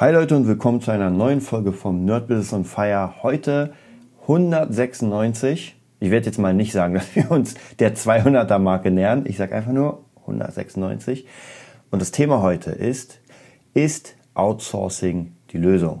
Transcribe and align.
Hi 0.00 0.10
Leute 0.12 0.34
und 0.34 0.46
willkommen 0.46 0.80
zu 0.80 0.90
einer 0.90 1.10
neuen 1.10 1.42
Folge 1.42 1.72
vom 1.72 2.06
Nerd 2.06 2.26
Business 2.26 2.54
on 2.54 2.64
Fire. 2.64 3.22
Heute 3.22 3.74
196. 4.22 5.76
Ich 6.00 6.10
werde 6.10 6.24
jetzt 6.24 6.38
mal 6.38 6.54
nicht 6.54 6.72
sagen, 6.72 6.94
dass 6.94 7.14
wir 7.14 7.30
uns 7.30 7.52
der 7.80 7.94
200er 7.94 8.58
Marke 8.58 8.90
nähern. 8.90 9.26
Ich 9.26 9.36
sage 9.36 9.54
einfach 9.54 9.72
nur 9.72 10.02
196. 10.22 11.26
Und 11.90 12.00
das 12.00 12.12
Thema 12.12 12.40
heute 12.40 12.70
ist, 12.70 13.20
ist 13.74 14.16
Outsourcing 14.32 15.32
die 15.50 15.58
Lösung? 15.58 16.00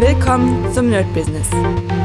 Willkommen 0.00 0.72
zum 0.72 0.90
Nerd 0.90 1.06
Business. 1.14 1.48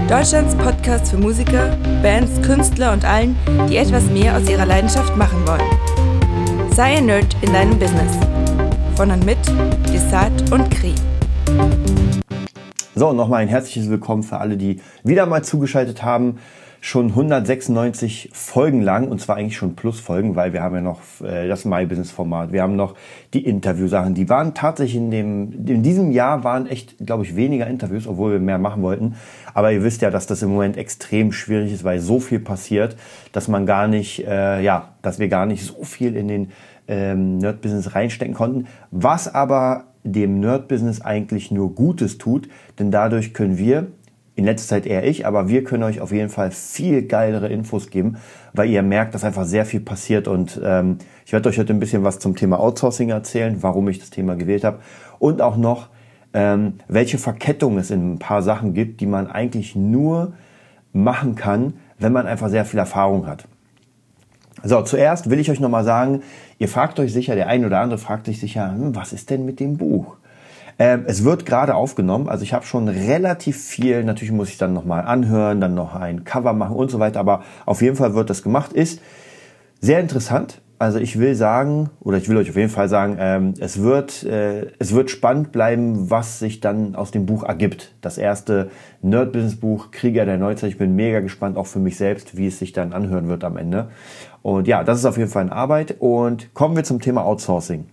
Deutschlands 0.08 0.54
Podcast 0.54 1.10
für 1.10 1.18
Musiker, 1.18 1.76
Bands, 2.04 2.40
Künstler 2.44 2.94
und 2.94 3.04
allen, 3.04 3.36
die 3.68 3.78
etwas 3.78 4.08
mehr 4.12 4.38
aus 4.38 4.48
ihrer 4.48 4.68
Leidenschaft 4.68 5.18
machen 5.18 5.40
wollen. 5.48 6.70
Sei 6.72 6.98
ein 6.98 7.08
Nerd 7.08 7.36
in 7.42 7.52
deinem 7.52 7.80
Business 7.80 8.16
von 8.96 9.10
und 9.10 9.26
mit 9.26 9.40
Desart 9.92 10.52
und 10.52 10.70
Kri. 10.70 10.94
So, 12.94 13.12
nochmal 13.12 13.42
ein 13.42 13.48
herzliches 13.48 13.90
Willkommen 13.90 14.22
für 14.22 14.38
alle, 14.38 14.56
die 14.56 14.82
wieder 15.04 15.26
mal 15.26 15.44
zugeschaltet 15.44 16.04
haben. 16.04 16.38
Schon 16.80 17.08
196 17.08 18.30
Folgen 18.34 18.82
lang, 18.82 19.08
und 19.08 19.20
zwar 19.20 19.38
eigentlich 19.38 19.56
schon 19.56 19.76
Plusfolgen, 19.76 20.36
weil 20.36 20.52
wir 20.52 20.62
haben 20.62 20.76
ja 20.76 20.82
noch 20.82 21.00
äh, 21.24 21.48
das 21.48 21.64
My 21.64 21.86
Business 21.86 22.12
Format, 22.12 22.52
wir 22.52 22.62
haben 22.62 22.76
noch 22.76 22.96
die 23.34 23.46
Interviewsachen. 23.46 24.16
Die 24.16 24.28
waren 24.28 24.54
tatsächlich 24.54 24.98
in 24.98 25.10
dem, 25.10 25.66
in 25.66 25.82
diesem 25.82 26.12
Jahr 26.12 26.44
waren 26.44 26.68
echt, 26.68 26.98
glaube 27.04 27.24
ich, 27.24 27.38
weniger 27.38 27.68
Interviews, 27.68 28.06
obwohl 28.06 28.34
wir 28.34 28.40
mehr 28.40 28.58
machen 28.58 28.84
wollten. 28.84 29.16
Aber 29.54 29.72
ihr 29.72 29.82
wisst 29.82 30.02
ja, 30.02 30.12
dass 30.12 30.28
das 30.28 30.44
im 30.44 30.50
Moment 30.50 30.76
extrem 30.76 31.32
schwierig 31.32 31.72
ist, 31.72 31.86
weil 31.86 32.00
so 32.00 32.20
viel 32.20 32.40
passiert, 32.40 32.98
dass 33.32 33.48
man 33.48 33.66
gar 33.66 33.88
nicht, 33.88 34.28
äh, 34.28 34.62
ja, 34.62 34.90
dass 35.02 35.20
wir 35.20 35.30
gar 35.30 35.46
nicht 35.46 35.64
so 35.64 35.86
viel 35.86 36.18
in 36.18 36.28
den 36.28 36.52
ähm, 36.88 37.38
Nerd-Business 37.38 37.96
reinstecken 37.96 38.34
konnten, 38.34 38.68
was 38.92 39.34
aber 39.34 39.86
dem 40.04 40.40
Nerd-Business 40.40 41.02
eigentlich 41.02 41.52
nur 41.52 41.74
Gutes 41.76 42.18
tut, 42.18 42.50
denn 42.80 42.92
dadurch 42.92 43.34
können 43.34 43.58
wir, 43.58 43.88
in 44.36 44.46
letzter 44.46 44.70
Zeit 44.76 44.86
eher 44.88 45.06
ich, 45.06 45.28
aber 45.28 45.48
wir 45.48 45.64
können 45.64 45.84
euch 45.84 46.02
auf 46.02 46.12
jeden 46.12 46.30
Fall 46.30 46.50
viel 46.52 47.04
geilere 47.04 47.50
Infos 47.50 47.90
geben, 47.90 48.18
weil 48.54 48.70
ihr 48.70 48.82
merkt, 48.82 49.14
dass 49.14 49.24
einfach 49.24 49.46
sehr 49.46 49.66
viel 49.66 49.80
passiert 49.80 50.28
und 50.28 50.60
ähm, 50.64 50.98
ich 51.26 51.34
werde 51.34 51.50
euch 51.50 51.60
heute 51.60 51.72
ein 51.72 51.80
bisschen 51.80 52.04
was 52.04 52.20
zum 52.20 52.36
Thema 52.36 52.60
Outsourcing 52.60 53.10
erzählen, 53.10 53.62
warum 53.62 53.88
ich 53.90 54.00
das 54.00 54.10
Thema 54.10 54.36
gewählt 54.36 54.64
habe 54.64 54.80
und 55.20 55.42
auch 55.42 55.56
noch, 55.56 55.90
ähm, 56.34 56.74
welche 56.88 57.20
Verkettung 57.20 57.78
es 57.78 57.92
in 57.92 58.14
ein 58.14 58.20
paar 58.20 58.42
Sachen 58.42 58.74
gibt, 58.74 59.02
die 59.02 59.06
man 59.06 59.28
eigentlich 59.28 59.76
nur 59.76 60.34
machen 60.94 61.36
kann, 61.36 61.74
wenn 62.00 62.12
man 62.12 62.26
einfach 62.26 62.50
sehr 62.50 62.66
viel 62.66 62.80
Erfahrung 62.80 63.28
hat. 63.28 63.48
So, 64.66 64.82
zuerst 64.82 65.30
will 65.30 65.40
ich 65.40 65.52
euch 65.52 65.60
nochmal 65.60 65.84
sagen, 65.84 66.22
ihr 66.64 66.70
fragt 66.70 66.98
euch 66.98 67.12
sicher, 67.12 67.36
der 67.36 67.48
eine 67.48 67.66
oder 67.68 67.82
andere 67.82 68.00
fragt 68.00 68.26
sich 68.26 68.40
sicher, 68.40 68.72
hm, 68.72 68.96
was 68.96 69.12
ist 69.12 69.30
denn 69.30 69.44
mit 69.44 69.60
dem 69.60 69.76
Buch? 69.76 70.16
Ähm, 70.80 71.04
es 71.08 71.26
wird 71.26 71.46
gerade 71.46 71.76
aufgenommen, 71.76 72.30
also 72.30 72.44
ich 72.44 72.54
habe 72.54 72.66
schon 72.66 72.88
relativ 72.88 73.62
viel, 73.62 74.06
natürlich 74.06 74.32
muss 74.32 74.48
ich 74.48 74.58
dann 74.58 74.72
nochmal 74.72 75.04
anhören, 75.04 75.60
dann 75.60 75.76
noch 75.76 75.94
ein 75.94 76.24
Cover 76.24 76.54
machen 76.54 76.78
und 76.78 76.90
so 76.90 77.00
weiter, 77.00 77.20
aber 77.20 77.44
auf 77.66 77.82
jeden 77.82 77.98
Fall 77.98 78.16
wird 78.16 78.30
das 78.30 78.44
gemacht, 78.44 78.72
ist 78.72 79.02
sehr 79.82 80.00
interessant. 80.00 80.62
Also 80.80 81.00
ich 81.00 81.20
will 81.20 81.36
sagen, 81.36 81.90
oder 82.02 82.18
ich 82.18 82.28
will 82.28 82.38
euch 82.38 82.50
auf 82.50 82.56
jeden 82.56 82.70
Fall 82.70 82.90
sagen, 82.90 83.18
ähm, 83.20 83.54
es, 83.60 83.82
wird, 83.82 84.24
äh, 84.24 84.68
es 84.80 84.94
wird 84.94 85.10
spannend 85.10 85.52
bleiben, 85.52 86.10
was 86.10 86.40
sich 86.40 86.62
dann 86.62 86.96
aus 86.96 87.12
dem 87.12 87.26
Buch 87.26 87.44
ergibt. 87.44 87.94
Das 88.02 88.18
erste 88.18 88.70
Nerd-Business-Buch, 89.02 89.92
Krieger 89.92 90.26
der 90.26 90.38
Neuzeit. 90.38 90.72
Ich 90.72 90.78
bin 90.78 90.96
mega 90.96 91.20
gespannt, 91.22 91.58
auch 91.58 91.68
für 91.68 91.80
mich 91.80 91.96
selbst, 91.96 92.36
wie 92.36 92.48
es 92.48 92.60
sich 92.60 92.74
dann 92.74 92.92
anhören 92.92 93.30
wird 93.30 93.46
am 93.46 93.56
Ende. 93.56 93.90
Und 94.44 94.68
ja, 94.68 94.84
das 94.84 95.00
ist 95.00 95.06
auf 95.06 95.18
jeden 95.18 95.30
Fall 95.30 95.44
in 95.44 95.50
Arbeit. 95.50 95.96
Und 95.98 96.54
kommen 96.54 96.76
wir 96.76 96.84
zum 96.84 97.02
Thema 97.02 97.26
Outsourcing. 97.26 97.86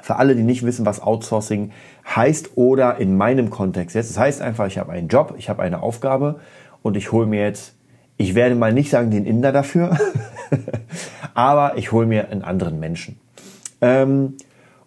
Für 0.00 0.16
alle, 0.16 0.36
die 0.36 0.44
nicht 0.44 0.64
wissen, 0.64 0.86
was 0.86 1.02
Outsourcing 1.02 1.72
heißt 2.14 2.50
oder 2.56 2.98
in 2.98 3.16
meinem 3.16 3.50
Kontext 3.50 3.96
jetzt. 3.96 4.10
Das 4.10 4.18
heißt 4.18 4.42
einfach, 4.42 4.66
ich 4.66 4.78
habe 4.78 4.92
einen 4.92 5.08
Job, 5.08 5.34
ich 5.36 5.48
habe 5.48 5.62
eine 5.62 5.82
Aufgabe 5.82 6.38
und 6.82 6.96
ich 6.96 7.10
hole 7.10 7.26
mir 7.26 7.42
jetzt, 7.42 7.74
ich 8.16 8.34
werde 8.34 8.54
mal 8.54 8.72
nicht 8.72 8.90
sagen 8.90 9.10
den 9.10 9.26
Inder 9.26 9.50
dafür, 9.50 9.98
aber 11.34 11.76
ich 11.76 11.92
hole 11.92 12.06
mir 12.06 12.30
einen 12.30 12.42
anderen 12.42 12.78
Menschen. 12.78 13.18
Ähm, 13.80 14.34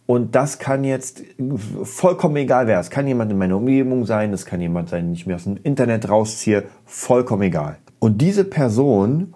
und 0.05 0.35
das 0.35 0.59
kann 0.59 0.83
jetzt 0.83 1.23
vollkommen 1.83 2.35
egal 2.35 2.67
wer. 2.67 2.79
Es 2.79 2.89
kann 2.89 3.07
jemand 3.07 3.31
in 3.31 3.37
meiner 3.37 3.57
Umgebung 3.57 4.05
sein, 4.05 4.33
es 4.33 4.45
kann 4.45 4.59
jemand 4.59 4.89
sein, 4.89 5.05
den 5.05 5.13
ich 5.13 5.25
mir 5.25 5.35
aus 5.35 5.45
dem 5.45 5.57
Internet 5.63 6.09
rausziehe, 6.09 6.63
vollkommen 6.85 7.43
egal. 7.43 7.77
Und 7.99 8.21
diese 8.21 8.43
Person 8.43 9.33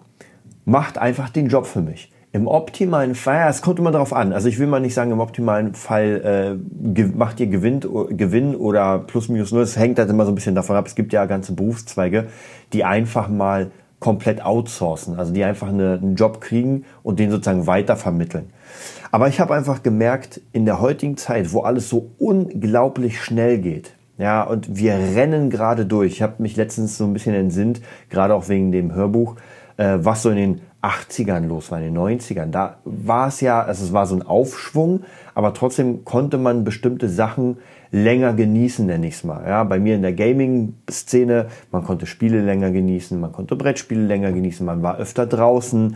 macht 0.66 0.98
einfach 0.98 1.30
den 1.30 1.48
Job 1.48 1.66
für 1.66 1.82
mich. 1.82 2.12
Im 2.32 2.48
optimalen 2.48 3.16
Fall, 3.16 3.36
ja, 3.36 3.50
es 3.50 3.62
kommt 3.62 3.80
immer 3.80 3.92
darauf 3.92 4.12
an. 4.12 4.34
Also 4.34 4.50
ich 4.50 4.60
will 4.60 4.68
mal 4.68 4.82
nicht 4.82 4.94
sagen, 4.94 5.12
im 5.12 5.22
optimalen 5.22 5.74
Fall 5.74 6.60
äh, 6.94 7.04
macht 7.16 7.40
ihr 7.40 7.48
Gewinn, 7.48 7.80
Gewinn 7.80 8.56
oder 8.56 9.00
plus 9.00 9.30
minus 9.30 9.54
null. 9.54 9.62
Es 9.62 9.78
hängt 9.78 10.00
halt 10.00 10.10
immer 10.10 10.26
so 10.26 10.34
ein 10.34 10.36
bisschen 10.36 10.54
davon 10.54 10.76
ab. 10.76 10.86
Es 10.86 10.96
gibt 10.96 11.14
ja 11.14 11.26
ganze 11.28 11.54
Berufszweige, 11.54 12.28
die 12.74 12.84
einfach 12.84 13.30
mal 13.30 13.72
komplett 14.00 14.44
outsourcen, 14.44 15.18
also 15.18 15.32
die 15.32 15.46
einfach 15.46 15.70
eine, 15.70 15.94
einen 15.94 16.16
Job 16.16 16.42
kriegen 16.42 16.84
und 17.04 17.20
den 17.20 17.32
sozusagen 17.32 17.68
weitervermitteln. 17.68 18.50
Aber 19.12 19.30
ich 19.30 19.40
habe 19.40 19.56
einfach 19.56 19.82
gemerkt, 19.82 20.42
in 20.52 20.66
der 20.66 20.82
heutigen 20.82 21.16
Zeit, 21.16 21.54
wo 21.54 21.62
alles 21.62 21.88
so 21.90 22.12
unglaublich 22.20 23.22
schnell 23.22 23.60
geht, 23.60 23.94
ja, 24.18 24.44
und 24.44 24.78
wir 24.78 24.94
rennen 24.94 25.50
gerade 25.50 25.86
durch. 25.86 26.14
Ich 26.14 26.22
habe 26.22 26.42
mich 26.42 26.56
letztens 26.56 26.98
so 26.98 27.04
ein 27.04 27.12
bisschen 27.12 27.36
entsinnt, 27.36 27.82
gerade 28.10 28.34
auch 28.34 28.48
wegen 28.48 28.72
dem 28.72 28.94
Hörbuch, 28.94 29.36
äh, 29.78 29.98
was 30.00 30.24
so 30.24 30.30
in 30.30 30.38
den 30.38 30.62
80ern 30.82 31.48
los 31.48 31.72
war, 31.72 31.80
in 31.80 31.94
den 31.94 31.98
90ern. 31.98 32.52
Da 32.52 32.78
war 32.86 33.28
es 33.28 33.42
ja, 33.42 33.62
also 33.62 33.84
es 33.84 33.94
war 33.94 34.06
so 34.06 34.16
ein 34.16 34.22
Aufschwung, 34.22 35.04
aber 35.34 35.54
trotzdem 35.54 36.06
konnte 36.06 36.38
man 36.38 36.64
bestimmte 36.64 37.10
Sachen 37.10 37.58
länger 37.92 38.34
genießen, 38.34 38.86
nenne 38.86 39.08
ich 39.08 39.16
es 39.16 39.24
mal. 39.24 39.44
Ja, 39.48 39.64
bei 39.64 39.80
mir 39.80 39.96
in 39.96 40.02
der 40.02 40.14
Gaming-Szene, 40.14 41.48
man 41.72 41.84
konnte 41.84 42.06
Spiele 42.06 42.42
länger 42.42 42.72
genießen, 42.72 43.20
man 43.20 43.32
konnte 43.32 43.56
Brettspiele 43.56 44.06
länger 44.06 44.32
genießen, 44.32 44.66
man 44.66 44.84
war 44.84 44.98
öfter 44.98 45.26
draußen, 45.26 45.96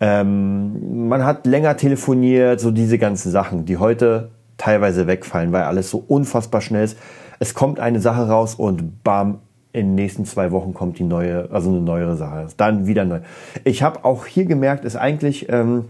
ähm, 0.00 1.08
man 1.08 1.24
hat 1.24 1.46
länger 1.46 1.76
telefoniert, 1.76 2.60
so 2.60 2.70
diese 2.70 2.98
ganzen 2.98 3.30
Sachen, 3.30 3.64
die 3.64 3.78
heute 3.78 4.30
teilweise 4.58 5.06
wegfallen, 5.06 5.52
weil 5.52 5.62
alles 5.62 5.90
so 5.90 6.04
unfassbar 6.06 6.60
schnell 6.60 6.84
ist. 6.84 6.98
Es 7.38 7.54
kommt 7.54 7.80
eine 7.80 8.00
Sache 8.00 8.28
raus 8.28 8.54
und 8.54 9.02
bam, 9.02 9.38
in 9.72 9.88
den 9.88 9.94
nächsten 9.94 10.24
zwei 10.24 10.50
Wochen 10.50 10.74
kommt 10.74 10.98
die 10.98 11.04
neue, 11.04 11.50
also 11.50 11.70
eine 11.70 11.80
neuere 11.80 12.16
Sache. 12.16 12.48
Dann 12.56 12.86
wieder 12.86 13.04
neu. 13.04 13.20
Ich 13.64 13.82
habe 13.82 14.04
auch 14.04 14.26
hier 14.26 14.44
gemerkt, 14.44 14.84
ist 14.84 14.96
eigentlich 14.96 15.48
ähm, 15.48 15.86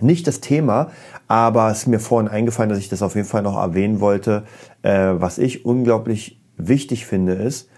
nicht 0.00 0.26
das 0.26 0.40
Thema, 0.40 0.90
aber 1.28 1.70
es 1.70 1.80
ist 1.80 1.86
mir 1.86 2.00
vorhin 2.00 2.28
eingefallen, 2.28 2.70
dass 2.70 2.78
ich 2.78 2.88
das 2.88 3.02
auf 3.02 3.14
jeden 3.14 3.28
Fall 3.28 3.42
noch 3.42 3.56
erwähnen 3.56 4.00
wollte. 4.00 4.44
Äh, 4.82 5.14
was 5.14 5.38
ich 5.38 5.64
unglaublich 5.64 6.40
wichtig 6.56 7.06
finde, 7.06 7.34
ist, 7.34 7.68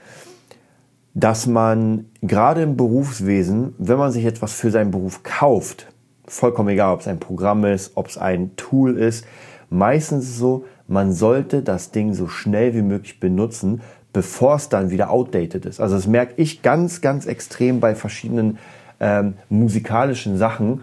dass 1.14 1.46
man 1.46 2.06
gerade 2.22 2.62
im 2.62 2.76
Berufswesen, 2.76 3.74
wenn 3.78 3.98
man 3.98 4.12
sich 4.12 4.24
etwas 4.24 4.54
für 4.54 4.70
seinen 4.70 4.90
Beruf 4.90 5.22
kauft, 5.22 5.88
vollkommen 6.26 6.70
egal, 6.70 6.94
ob 6.94 7.00
es 7.00 7.08
ein 7.08 7.20
Programm 7.20 7.64
ist, 7.64 7.92
ob 7.96 8.06
es 8.06 8.16
ein 8.16 8.56
Tool 8.56 8.96
ist, 8.96 9.26
meistens 9.68 10.38
so, 10.38 10.64
man 10.88 11.12
sollte 11.12 11.62
das 11.62 11.90
Ding 11.90 12.14
so 12.14 12.28
schnell 12.28 12.74
wie 12.74 12.82
möglich 12.82 13.20
benutzen, 13.20 13.82
bevor 14.12 14.56
es 14.56 14.68
dann 14.68 14.90
wieder 14.90 15.10
outdated 15.10 15.66
ist. 15.66 15.80
Also 15.80 15.96
das 15.96 16.06
merke 16.06 16.34
ich 16.36 16.62
ganz, 16.62 17.00
ganz 17.00 17.26
extrem 17.26 17.80
bei 17.80 17.94
verschiedenen 17.94 18.58
ähm, 19.00 19.34
musikalischen 19.48 20.36
Sachen, 20.36 20.82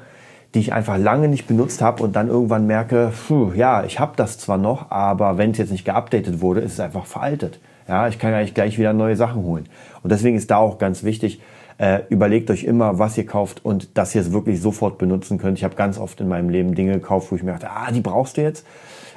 die 0.54 0.60
ich 0.60 0.74
einfach 0.74 0.98
lange 0.98 1.28
nicht 1.28 1.48
benutzt 1.48 1.82
habe 1.82 2.02
und 2.04 2.16
dann 2.16 2.28
irgendwann 2.28 2.66
merke, 2.66 3.12
pfuh, 3.12 3.54
ja, 3.54 3.84
ich 3.84 4.00
habe 4.00 4.14
das 4.16 4.40
zwar 4.40 4.58
noch, 4.58 4.90
aber 4.90 5.38
wenn 5.38 5.52
es 5.52 5.60
jetzt 5.60 5.72
nicht 5.72 5.86
geupdatet 5.86 6.42
wurde, 6.42 6.62
ist 6.62 6.74
es 6.74 6.80
einfach 6.80 7.06
veraltet. 7.06 7.60
Ja, 7.88 8.08
ich 8.08 8.20
kann 8.20 8.34
eigentlich 8.34 8.54
gleich 8.54 8.78
wieder 8.78 8.94
neue 8.94 9.16
Sachen 9.16 9.44
holen. 9.44 9.66
Und 10.04 10.12
deswegen 10.12 10.38
ist 10.38 10.50
da 10.52 10.58
auch 10.58 10.78
ganz 10.78 11.04
wichtig, 11.04 11.42
äh, 11.78 12.02
überlegt 12.10 12.52
euch 12.52 12.64
immer, 12.64 13.00
was 13.00 13.18
ihr 13.18 13.26
kauft 13.26 13.64
und 13.64 13.98
dass 13.98 14.14
ihr 14.14 14.22
es 14.22 14.34
wirklich 14.34 14.62
sofort 14.62 14.98
benutzen 14.98 15.38
könnt. 15.38 15.58
Ich 15.58 15.64
habe 15.64 15.76
ganz 15.76 15.98
oft 15.98 16.20
in 16.20 16.28
meinem 16.28 16.50
Leben 16.50 16.76
Dinge 16.76 16.94
gekauft, 16.94 17.32
wo 17.32 17.36
ich 17.36 17.44
mir 17.44 17.54
dachte, 17.54 17.70
ah, 17.70 17.92
die 17.92 18.02
brauchst 18.02 18.38
du 18.38 18.42
jetzt. 18.42 18.66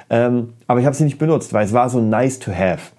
Ähm, 0.09 0.53
aber 0.67 0.79
ich 0.79 0.85
habe 0.85 0.95
sie 0.95 1.03
nicht 1.03 1.17
benutzt, 1.17 1.53
weil 1.53 1.65
es 1.65 1.73
war 1.73 1.89
so 1.89 1.99
nice 1.99 2.39
to 2.39 2.51
have. 2.51 2.91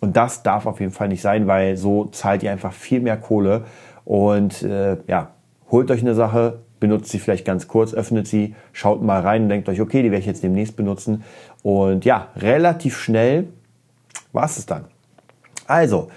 Und 0.00 0.16
das 0.16 0.42
darf 0.42 0.66
auf 0.66 0.80
jeden 0.80 0.92
Fall 0.92 1.08
nicht 1.08 1.22
sein, 1.22 1.46
weil 1.46 1.76
so 1.76 2.06
zahlt 2.06 2.42
ihr 2.42 2.52
einfach 2.52 2.72
viel 2.72 3.00
mehr 3.00 3.16
Kohle. 3.16 3.64
Und 4.04 4.62
äh, 4.62 4.96
ja, 5.06 5.30
holt 5.70 5.90
euch 5.90 6.00
eine 6.00 6.14
Sache, 6.14 6.60
benutzt 6.80 7.10
sie 7.10 7.18
vielleicht 7.18 7.44
ganz 7.44 7.68
kurz, 7.68 7.94
öffnet 7.94 8.26
sie, 8.26 8.54
schaut 8.72 9.02
mal 9.02 9.20
rein 9.20 9.44
und 9.44 9.48
denkt 9.48 9.68
euch, 9.68 9.80
okay, 9.80 10.02
die 10.02 10.10
werde 10.10 10.20
ich 10.20 10.26
jetzt 10.26 10.42
demnächst 10.42 10.76
benutzen. 10.76 11.24
Und 11.62 12.04
ja, 12.04 12.28
relativ 12.36 12.96
schnell 12.96 13.48
war 14.32 14.44
es 14.44 14.64
dann. 14.66 14.84
Also, 15.66 16.08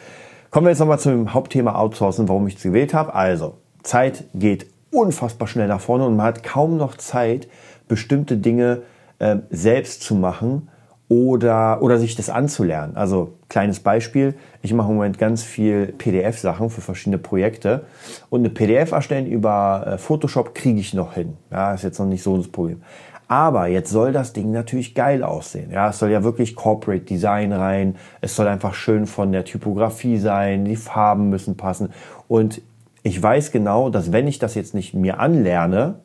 kommen 0.52 0.68
wir 0.68 0.72
jetzt 0.72 0.80
nochmal 0.80 1.00
zum 1.00 1.34
Hauptthema 1.34 1.76
Outsourcen, 1.76 2.30
warum 2.30 2.48
ich 2.48 2.56
es 2.56 2.64
gewählt 2.64 2.94
habe. 2.94 3.14
Also, 3.16 3.56
Zeit 3.84 4.26
geht 4.34 4.68
unfassbar 4.92 5.48
schnell 5.48 5.68
nach 5.68 5.82
vorne 5.82 6.06
und 6.06 6.16
man 6.16 6.28
hat 6.28 6.44
kaum 6.44 6.78
noch 6.78 6.96
Zeit, 6.96 7.48
bestimmte 7.88 8.38
Dinge 8.38 8.84
äh, 9.20 9.38
selbst 9.50 10.04
zu 10.04 10.16
machen 10.16 10.70
oder, 11.12 11.82
oder 11.82 11.98
sich 11.98 12.16
das 12.16 12.30
anzulernen. 12.30 12.96
Also 12.96 13.34
kleines 13.50 13.82
Beispiel, 13.82 14.34
ich 14.62 14.74
mache 14.74 14.92
im 14.92 14.96
Moment 14.96 15.18
ganz 15.18 15.44
viel 15.44 15.88
PDF-Sachen 15.88 16.70
für 16.70 16.80
verschiedene 16.80 17.18
Projekte 17.18 17.84
und 18.30 18.40
eine 18.40 18.50
PDF 18.50 18.94
erstellen 18.94 19.28
über 19.28 19.84
äh, 19.86 19.98
Photoshop 19.98 20.56
kriege 20.56 20.80
ich 20.80 20.94
noch 20.94 21.16
hin. 21.16 21.36
Ja, 21.52 21.74
ist 21.74 21.84
jetzt 21.84 22.00
noch 22.00 22.06
nicht 22.06 22.24
so 22.24 22.38
das 22.38 22.48
Problem. 22.48 22.82
Aber 23.28 23.68
jetzt 23.68 23.92
soll 23.92 24.14
das 24.14 24.32
Ding 24.32 24.52
natürlich 24.52 24.96
geil 24.96 25.22
aussehen. 25.22 25.70
Ja, 25.70 25.90
es 25.90 26.00
soll 26.00 26.12
ja 26.12 26.24
wirklich 26.24 26.56
Corporate 26.56 27.04
Design 27.04 27.52
rein. 27.52 27.98
Es 28.22 28.38
soll 28.38 28.48
einfach 28.48 28.74
schön 28.74 29.06
von 29.06 29.34
der 29.34 29.44
Typografie 29.44 30.18
sein. 30.18 30.64
Die 30.64 30.78
Farben 30.78 31.30
müssen 31.30 31.58
passen. 31.58 31.90
Und 32.30 32.62
ich 33.04 33.22
weiß 33.22 33.52
genau, 33.52 33.90
dass 33.90 34.14
wenn 34.14 34.28
ich 34.28 34.40
das 34.40 34.56
jetzt 34.56 34.74
nicht 34.74 34.94
mir 34.94 35.20
anlerne, 35.20 35.96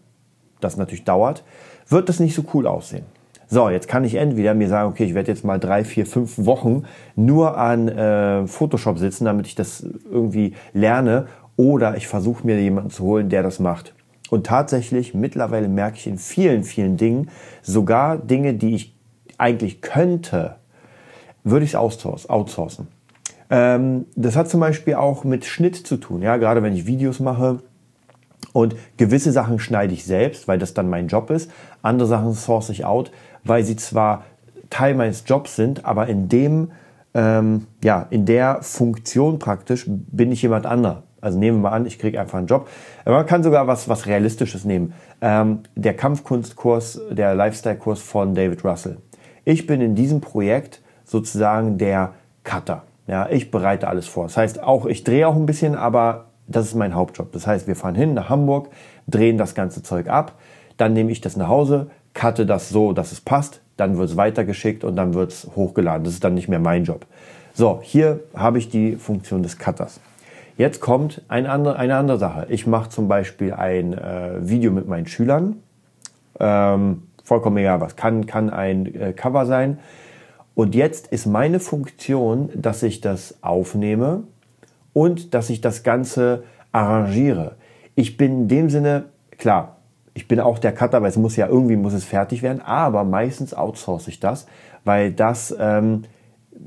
das 0.61 0.77
natürlich 0.77 1.05
dauert, 1.05 1.45
wird 1.89 2.09
das 2.09 2.19
nicht 2.19 2.35
so 2.35 2.45
cool 2.55 2.67
aussehen. 2.67 3.05
So, 3.49 3.69
jetzt 3.69 3.87
kann 3.87 4.05
ich 4.05 4.17
entweder 4.17 4.55
mir 4.55 4.69
sagen, 4.69 4.91
okay, 4.91 5.05
ich 5.05 5.15
werde 5.15 5.31
jetzt 5.31 5.45
mal 5.45 5.61
drei, 5.61 5.85
vier, 5.85 6.05
fünf 6.05 6.45
Wochen 6.45 6.83
nur 7.15 7.57
an 7.57 7.89
äh, 7.89 8.47
Photoshop 8.47 8.99
sitzen, 8.99 9.25
damit 9.25 9.47
ich 9.47 9.55
das 9.55 9.87
irgendwie 10.11 10.55
lerne, 10.73 11.29
oder 11.57 11.97
ich 11.97 12.07
versuche 12.07 12.47
mir 12.47 12.61
jemanden 12.61 12.91
zu 12.91 13.05
holen, 13.05 13.29
der 13.29 13.43
das 13.43 13.61
macht. 13.61 13.95
Und 14.31 14.47
tatsächlich, 14.47 15.15
mittlerweile 15.15 15.69
merke 15.69 15.97
ich 15.97 16.07
in 16.07 16.19
vielen, 16.19 16.65
vielen 16.65 16.97
Dingen, 16.97 17.31
sogar 17.63 18.19
Dinge, 18.19 18.55
die 18.55 18.75
ich 18.75 18.95
eigentlich 19.39 19.81
könnte, 19.81 20.57
würde 21.45 21.65
ich 21.65 21.71
es 21.71 21.77
outsourcen. 21.77 22.89
Ähm, 23.49 24.07
das 24.17 24.35
hat 24.35 24.51
zum 24.51 24.61
Beispiel 24.61 24.97
auch 24.97 25.23
mit 25.23 25.45
Schnitt 25.45 25.77
zu 25.77 25.97
tun. 25.97 26.21
Ja, 26.21 26.37
gerade 26.37 26.63
wenn 26.63 26.75
ich 26.75 26.87
Videos 26.87 27.21
mache, 27.21 27.61
und 28.57 28.75
gewisse 28.97 29.33
Sachen 29.33 29.59
schneide 29.59 29.93
ich 29.93 30.07
selbst, 30.07 30.49
weil 30.49 30.59
das 30.59 30.73
dann 30.73 30.89
mein 30.89 31.09
Job 31.09 31.29
ist. 31.29 31.51
Andere 31.83 32.09
Sachen 32.09 32.33
source 32.33 32.71
ich 32.71 32.87
out, 32.87 33.11
weil 33.47 33.65
sie 33.65 33.77
zwar 33.77 34.25
Teil 34.71 34.95
meines 34.95 35.25
Jobs 35.27 35.57
sind, 35.57 35.85
aber 35.85 36.07
in 36.07 36.29
dem, 36.29 36.73
ähm, 37.15 37.67
ja, 37.83 38.07
in 38.11 38.27
der 38.27 38.63
Funktion 38.63 39.39
praktisch 39.39 39.85
bin 39.87 40.33
ich 40.33 40.43
jemand 40.43 40.67
anderer. 40.67 41.05
Also 41.21 41.39
nehmen 41.39 41.59
wir 41.59 41.71
mal 41.71 41.77
an, 41.77 41.87
ich 41.87 41.99
kriege 41.99 42.21
einfach 42.21 42.39
einen 42.39 42.47
Job. 42.47 42.69
Man 43.05 43.27
kann 43.27 43.43
sogar 43.43 43.67
was, 43.67 43.89
was 43.89 44.07
Realistisches 44.07 44.65
nehmen. 44.65 44.93
Ähm, 45.21 45.61
der 45.75 45.95
Kampfkunstkurs, 45.95 47.01
der 47.11 47.35
Lifestyle-Kurs 47.35 48.01
von 48.01 48.35
David 48.35 48.65
Russell. 48.65 48.99
Ich 49.45 49.67
bin 49.67 49.81
in 49.81 49.95
diesem 49.95 50.21
Projekt 50.21 50.83
sozusagen 51.05 51.79
der 51.79 52.13
Cutter. 52.45 52.83
Ja, 53.07 53.29
ich 53.31 53.51
bereite 53.51 53.89
alles 53.89 54.07
vor. 54.07 54.25
Das 54.25 54.37
heißt, 54.37 54.63
auch 54.63 54.87
ich 54.87 55.05
drehe 55.05 55.27
auch 55.27 55.37
ein 55.37 55.47
bisschen, 55.47 55.75
aber 55.75 56.27
das 56.49 56.67
ist 56.67 56.75
mein 56.75 56.95
Hauptjob. 56.95 57.33
Das 57.33 57.47
heißt, 57.47 57.67
wir 57.67 57.77
fahren 57.77 57.95
hin 57.95 58.15
nach 58.15 58.29
Hamburg, 58.29 58.69
drehen 59.07 59.39
das 59.39 59.55
ganze 59.55 59.83
Zeug 59.83 60.09
ab, 60.09 60.35
dann 60.77 60.93
nehme 60.93 61.11
ich 61.11 61.21
das 61.21 61.37
nach 61.37 61.49
Hause, 61.49 61.91
cutte 62.17 62.47
das 62.47 62.69
so, 62.69 62.93
dass 62.93 63.13
es 63.13 63.21
passt, 63.21 63.61
dann 63.77 63.97
wird 63.99 64.11
es 64.11 64.17
weitergeschickt 64.17 64.83
und 64.83 64.97
dann 64.97 65.15
wird 65.15 65.31
es 65.31 65.49
hochgeladen. 65.55 66.05
Das 66.05 66.15
ist 66.15 66.25
dann 66.25 66.35
nicht 66.35 66.49
mehr 66.49 66.59
mein 66.59 66.85
Job. 66.85 67.07
So, 67.55 67.81
hier 67.83 68.21
habe 68.35 68.59
ich 68.59 68.69
die 68.69 68.97
Funktion 68.97 69.43
des 69.43 69.59
Cutters. 69.59 70.01
Jetzt 70.57 70.81
kommt 70.81 71.23
eine 71.29 71.51
andere, 71.51 71.77
eine 71.77 71.97
andere 71.97 72.19
Sache. 72.19 72.47
Ich 72.49 72.67
mache 72.67 72.89
zum 72.89 73.07
Beispiel 73.07 73.53
ein 73.53 73.93
äh, 73.93 74.49
Video 74.49 74.73
mit 74.73 74.89
meinen 74.89 75.07
Schülern. 75.07 75.57
Ähm, 76.41 77.03
vollkommen 77.23 77.59
egal 77.59 77.81
was. 77.81 77.95
Kann, 77.95 78.27
kann 78.27 78.51
ein 78.51 78.95
äh, 78.95 79.13
Cover 79.13 79.47
sein. 79.47 79.79
Und 80.55 80.75
jetzt 80.75 81.09
ist 81.09 81.27
meine 81.27 81.61
Funktion, 81.61 82.49
dass 82.55 82.83
ich 82.83 83.03
das 83.03 83.37
aufnehme, 83.43 84.25
und 84.97 85.35
dass 85.35 85.51
ich 85.51 85.61
das 85.61 85.83
Ganze 85.83 86.45
arrangiere. 86.73 87.57
Ich 87.97 88.17
bin 88.17 88.33
in 88.33 88.49
dem 88.49 88.71
Sinne, 88.71 89.05
klar, 89.37 89.76
ich 90.17 90.27
bin 90.27 90.41
auch 90.41 90.59
der 90.59 90.73
Cutter, 90.73 91.03
weil 91.03 91.11
es 91.11 91.19
muss 91.19 91.37
ja 91.37 91.47
irgendwie 91.47 91.77
muss 91.77 91.93
es 91.93 92.05
fertig 92.05 92.43
werden, 92.43 92.63
aber 92.63 93.05
meistens 93.05 93.53
outsource 93.53 94.09
ich 94.09 94.19
das, 94.19 94.47
weil 94.83 95.13
das 95.13 95.55
ähm, 95.61 96.05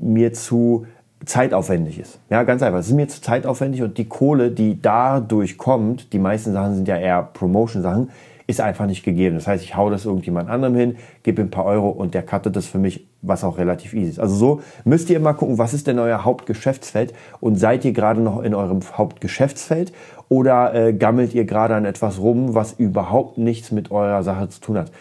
mir 0.00 0.32
zu 0.32 0.86
zeitaufwendig 1.24 1.98
ist. 1.98 2.20
Ja, 2.30 2.44
ganz 2.44 2.62
einfach. 2.62 2.78
Es 2.78 2.86
ist 2.86 2.94
mir 2.94 3.08
zu 3.08 3.20
zeitaufwendig 3.20 3.82
und 3.82 3.98
die 3.98 4.08
Kohle, 4.08 4.52
die 4.52 4.80
dadurch 4.80 5.58
kommt, 5.58 6.12
die 6.12 6.20
meisten 6.20 6.52
Sachen 6.52 6.76
sind 6.76 6.86
ja 6.86 6.96
eher 6.96 7.22
Promotion-Sachen, 7.22 8.10
ist 8.50 8.60
einfach 8.60 8.86
nicht 8.86 9.04
gegeben. 9.04 9.36
Das 9.36 9.46
heißt, 9.46 9.64
ich 9.64 9.76
hau 9.76 9.90
das 9.90 10.04
irgendjemand 10.04 10.50
anderem 10.50 10.74
hin, 10.74 10.96
gebe 11.22 11.40
ihm 11.40 11.48
ein 11.48 11.50
paar 11.50 11.64
Euro 11.64 11.88
und 11.88 12.14
der 12.14 12.22
cuttet 12.22 12.56
das 12.56 12.66
für 12.66 12.78
mich, 12.78 13.06
was 13.22 13.44
auch 13.44 13.58
relativ 13.58 13.94
easy 13.94 14.10
ist. 14.10 14.20
Also 14.20 14.34
so 14.34 14.60
müsst 14.84 15.08
ihr 15.10 15.16
immer 15.16 15.34
gucken, 15.34 15.58
was 15.58 15.72
ist 15.72 15.86
denn 15.86 15.98
euer 15.98 16.24
Hauptgeschäftsfeld 16.24 17.14
und 17.40 17.56
seid 17.56 17.84
ihr 17.84 17.92
gerade 17.92 18.20
noch 18.20 18.42
in 18.42 18.54
eurem 18.54 18.80
Hauptgeschäftsfeld 18.92 19.92
oder 20.28 20.74
äh, 20.74 20.92
gammelt 20.92 21.34
ihr 21.34 21.44
gerade 21.44 21.74
an 21.74 21.84
etwas 21.84 22.20
rum, 22.20 22.54
was 22.54 22.72
überhaupt 22.72 23.38
nichts 23.38 23.70
mit 23.70 23.90
eurer 23.90 24.22
Sache 24.22 24.48
zu 24.48 24.60
tun 24.60 24.78
hat. 24.78 24.92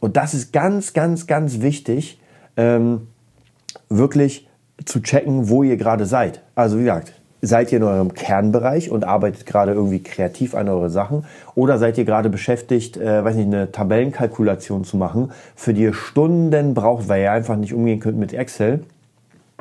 Und 0.00 0.16
das 0.16 0.34
ist 0.34 0.52
ganz, 0.52 0.92
ganz, 0.92 1.26
ganz 1.26 1.60
wichtig, 1.60 2.20
ähm, 2.56 3.08
wirklich 3.88 4.48
zu 4.84 5.00
checken, 5.00 5.48
wo 5.48 5.62
ihr 5.62 5.76
gerade 5.76 6.06
seid. 6.06 6.42
Also 6.54 6.76
wie 6.76 6.82
gesagt, 6.82 7.14
Seid 7.46 7.72
ihr 7.72 7.78
in 7.78 7.84
eurem 7.84 8.14
Kernbereich 8.14 8.90
und 8.90 9.04
arbeitet 9.04 9.44
gerade 9.44 9.72
irgendwie 9.72 10.02
kreativ 10.02 10.54
an 10.54 10.66
eure 10.70 10.88
Sachen? 10.88 11.26
Oder 11.54 11.76
seid 11.78 11.98
ihr 11.98 12.06
gerade 12.06 12.30
beschäftigt, 12.30 12.96
äh, 12.96 13.22
weiß 13.22 13.36
nicht, 13.36 13.48
eine 13.48 13.70
Tabellenkalkulation 13.70 14.84
zu 14.84 14.96
machen, 14.96 15.30
für 15.54 15.74
die 15.74 15.82
ihr 15.82 15.92
Stunden 15.92 16.72
braucht, 16.72 17.06
weil 17.08 17.20
ihr 17.20 17.32
einfach 17.32 17.56
nicht 17.56 17.74
umgehen 17.74 18.00
könnt 18.00 18.16
mit 18.16 18.32
Excel? 18.32 18.84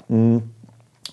Mm. 0.07 0.37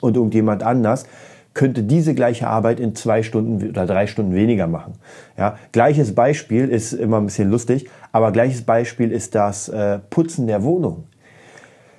Und 0.00 0.16
irgendjemand 0.16 0.62
anders 0.62 1.06
könnte 1.54 1.82
diese 1.82 2.14
gleiche 2.14 2.46
Arbeit 2.46 2.78
in 2.78 2.94
zwei 2.94 3.24
Stunden 3.24 3.68
oder 3.70 3.84
drei 3.84 4.06
Stunden 4.06 4.32
weniger 4.32 4.68
machen. 4.68 4.92
Ja, 5.36 5.58
gleiches 5.72 6.14
Beispiel 6.14 6.68
ist 6.68 6.92
immer 6.92 7.16
ein 7.16 7.26
bisschen 7.26 7.50
lustig, 7.50 7.90
aber 8.12 8.30
gleiches 8.30 8.62
Beispiel 8.62 9.10
ist 9.10 9.34
das 9.34 9.68
äh, 9.68 9.98
Putzen 10.08 10.46
der 10.46 10.62
Wohnung. 10.62 11.08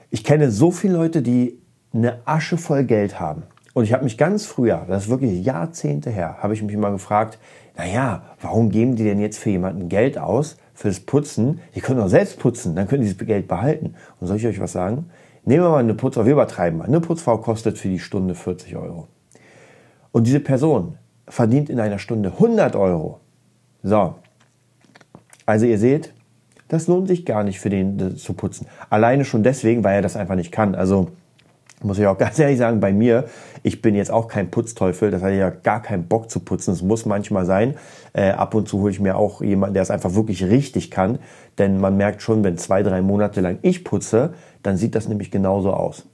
Ich 0.09 0.23
kenne 0.23 0.49
so 0.49 0.71
viele 0.71 0.93
Leute, 0.93 1.21
die 1.21 1.59
eine 1.93 2.19
Asche 2.23 2.57
voll 2.57 2.85
Geld 2.85 3.19
haben 3.19 3.43
und 3.73 3.83
ich 3.83 3.93
habe 3.93 4.03
mich 4.03 4.17
ganz 4.17 4.45
früher, 4.45 4.85
das 4.87 5.03
ist 5.03 5.09
wirklich 5.09 5.45
Jahrzehnte 5.45 6.09
her, 6.09 6.37
habe 6.39 6.53
ich 6.53 6.61
mich 6.61 6.75
mal 6.75 6.91
gefragt, 6.91 7.39
naja, 7.77 8.23
warum 8.41 8.69
geben 8.69 8.95
die 8.95 9.03
denn 9.03 9.19
jetzt 9.19 9.39
für 9.39 9.49
jemanden 9.49 9.87
Geld 9.87 10.17
aus 10.17 10.57
fürs 10.73 10.99
Putzen? 10.99 11.61
Die 11.73 11.79
können 11.79 11.99
doch 11.99 12.09
selbst 12.09 12.39
putzen, 12.39 12.75
dann 12.75 12.87
können 12.87 13.03
die 13.03 13.15
das 13.15 13.25
Geld 13.25 13.47
behalten. 13.47 13.95
Und 14.19 14.27
soll 14.27 14.37
ich 14.37 14.47
euch 14.47 14.59
was 14.59 14.73
sagen? 14.73 15.09
Nehmen 15.45 15.63
wir 15.63 15.69
mal 15.69 15.77
eine 15.77 15.93
Putzfrau, 15.93 16.25
wir 16.25 16.33
übertreiben 16.33 16.79
mal. 16.79 16.85
Eine 16.85 16.99
Putzfrau 16.99 17.37
kostet 17.37 17.77
für 17.77 17.87
die 17.87 17.99
Stunde 17.99 18.35
40 18.35 18.75
Euro. 18.75 19.07
Und 20.11 20.27
diese 20.27 20.41
Person 20.41 20.97
verdient 21.27 21.69
in 21.69 21.79
einer 21.79 21.97
Stunde 21.97 22.29
100 22.33 22.75
Euro. 22.75 23.21
So. 23.81 24.15
Also 25.45 25.65
ihr 25.65 25.79
seht, 25.79 26.13
das 26.67 26.87
lohnt 26.87 27.07
sich 27.07 27.25
gar 27.25 27.43
nicht 27.43 27.59
für 27.59 27.69
den 27.69 28.17
zu 28.17 28.33
putzen. 28.33 28.67
Alleine 28.89 29.25
schon 29.25 29.43
deswegen, 29.43 29.83
weil 29.83 29.95
er 29.95 30.01
das 30.01 30.15
einfach 30.15 30.35
nicht 30.35 30.51
kann. 30.51 30.75
Also 30.75 31.09
muss 31.83 31.99
ich 31.99 32.07
auch 32.07 32.17
ganz 32.19 32.39
ehrlich 32.39 32.57
sagen, 32.57 32.79
bei 32.79 32.93
mir, 32.93 33.25
ich 33.63 33.81
bin 33.81 33.95
jetzt 33.95 34.11
auch 34.11 34.27
kein 34.27 34.51
Putzteufel, 34.51 35.11
das 35.11 35.21
hat 35.21 35.33
ja 35.33 35.49
gar 35.49 35.81
keinen 35.81 36.07
Bock 36.07 36.29
zu 36.29 36.39
putzen. 36.39 36.73
Es 36.73 36.81
muss 36.81 37.05
manchmal 37.05 37.45
sein. 37.45 37.75
Äh, 38.13 38.31
ab 38.31 38.53
und 38.55 38.67
zu 38.67 38.79
hole 38.81 38.91
ich 38.91 38.99
mir 38.99 39.17
auch 39.17 39.41
jemanden, 39.41 39.73
der 39.73 39.83
es 39.83 39.91
einfach 39.91 40.15
wirklich 40.15 40.43
richtig 40.43 40.91
kann. 40.91 41.19
Denn 41.57 41.79
man 41.79 41.97
merkt 41.97 42.21
schon, 42.21 42.43
wenn 42.43 42.57
zwei, 42.57 42.83
drei 42.83 43.01
Monate 43.01 43.41
lang 43.41 43.59
ich 43.61 43.83
putze, 43.83 44.33
dann 44.63 44.77
sieht 44.77 44.95
das 44.95 45.07
nämlich 45.07 45.31
genauso 45.31 45.73
aus. 45.73 46.05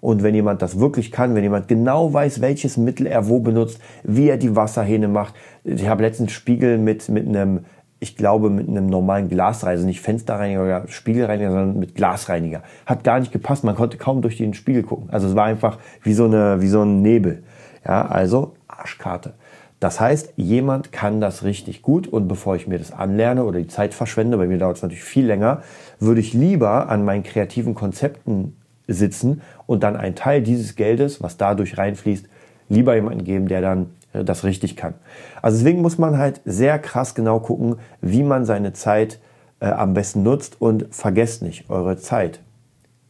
Und 0.00 0.22
wenn 0.22 0.34
jemand 0.34 0.60
das 0.60 0.78
wirklich 0.78 1.10
kann, 1.10 1.34
wenn 1.34 1.42
jemand 1.42 1.66
genau 1.66 2.12
weiß, 2.12 2.42
welches 2.42 2.76
Mittel 2.76 3.06
er 3.06 3.28
wo 3.28 3.40
benutzt, 3.40 3.78
wie 4.02 4.28
er 4.28 4.36
die 4.36 4.54
Wasserhähne 4.54 5.08
macht. 5.08 5.34
Ich 5.64 5.88
habe 5.88 6.02
letztens 6.02 6.32
Spiegel 6.32 6.76
mit, 6.76 7.08
mit 7.08 7.26
einem 7.26 7.64
ich 8.00 8.16
glaube, 8.16 8.50
mit 8.50 8.68
einem 8.68 8.86
normalen 8.86 9.28
Glasreiniger, 9.28 9.70
also 9.70 9.86
nicht 9.86 10.00
Fensterreiniger 10.00 10.62
oder 10.62 10.88
Spiegelreiniger, 10.88 11.50
sondern 11.50 11.78
mit 11.78 11.94
Glasreiniger. 11.94 12.62
Hat 12.86 13.04
gar 13.04 13.20
nicht 13.20 13.32
gepasst. 13.32 13.64
Man 13.64 13.76
konnte 13.76 13.96
kaum 13.96 14.20
durch 14.20 14.36
den 14.36 14.52
Spiegel 14.54 14.82
gucken. 14.82 15.08
Also 15.10 15.28
es 15.28 15.34
war 15.34 15.44
einfach 15.44 15.78
wie 16.02 16.12
so, 16.12 16.24
eine, 16.24 16.60
wie 16.60 16.68
so 16.68 16.82
ein 16.82 17.02
Nebel. 17.02 17.44
Ja, 17.86 18.06
also 18.06 18.54
Arschkarte. 18.68 19.34
Das 19.80 20.00
heißt, 20.00 20.32
jemand 20.36 20.92
kann 20.92 21.20
das 21.20 21.44
richtig 21.44 21.82
gut 21.82 22.06
und 22.06 22.26
bevor 22.28 22.56
ich 22.56 22.66
mir 22.66 22.78
das 22.78 22.92
anlerne 22.92 23.44
oder 23.44 23.58
die 23.58 23.66
Zeit 23.66 23.92
verschwende, 23.92 24.38
bei 24.38 24.46
mir 24.46 24.58
dauert 24.58 24.76
es 24.76 24.82
natürlich 24.82 25.04
viel 25.04 25.26
länger, 25.26 25.62
würde 25.98 26.20
ich 26.20 26.32
lieber 26.32 26.88
an 26.88 27.04
meinen 27.04 27.22
kreativen 27.22 27.74
Konzepten 27.74 28.56
sitzen 28.86 29.42
und 29.66 29.82
dann 29.82 29.96
einen 29.96 30.14
Teil 30.14 30.42
dieses 30.42 30.76
Geldes, 30.76 31.22
was 31.22 31.36
dadurch 31.36 31.76
reinfließt, 31.76 32.26
lieber 32.68 32.94
jemanden 32.94 33.24
geben, 33.24 33.48
der 33.48 33.60
dann 33.60 33.90
das 34.22 34.44
richtig 34.44 34.76
kann. 34.76 34.94
Also 35.42 35.58
deswegen 35.58 35.82
muss 35.82 35.98
man 35.98 36.18
halt 36.18 36.40
sehr 36.44 36.78
krass 36.78 37.14
genau 37.14 37.40
gucken, 37.40 37.76
wie 38.00 38.22
man 38.22 38.44
seine 38.44 38.72
Zeit 38.72 39.20
äh, 39.60 39.66
am 39.66 39.94
besten 39.94 40.22
nutzt 40.22 40.60
und 40.60 40.94
vergesst 40.94 41.42
nicht, 41.42 41.68
eure 41.70 41.96
Zeit 41.96 42.40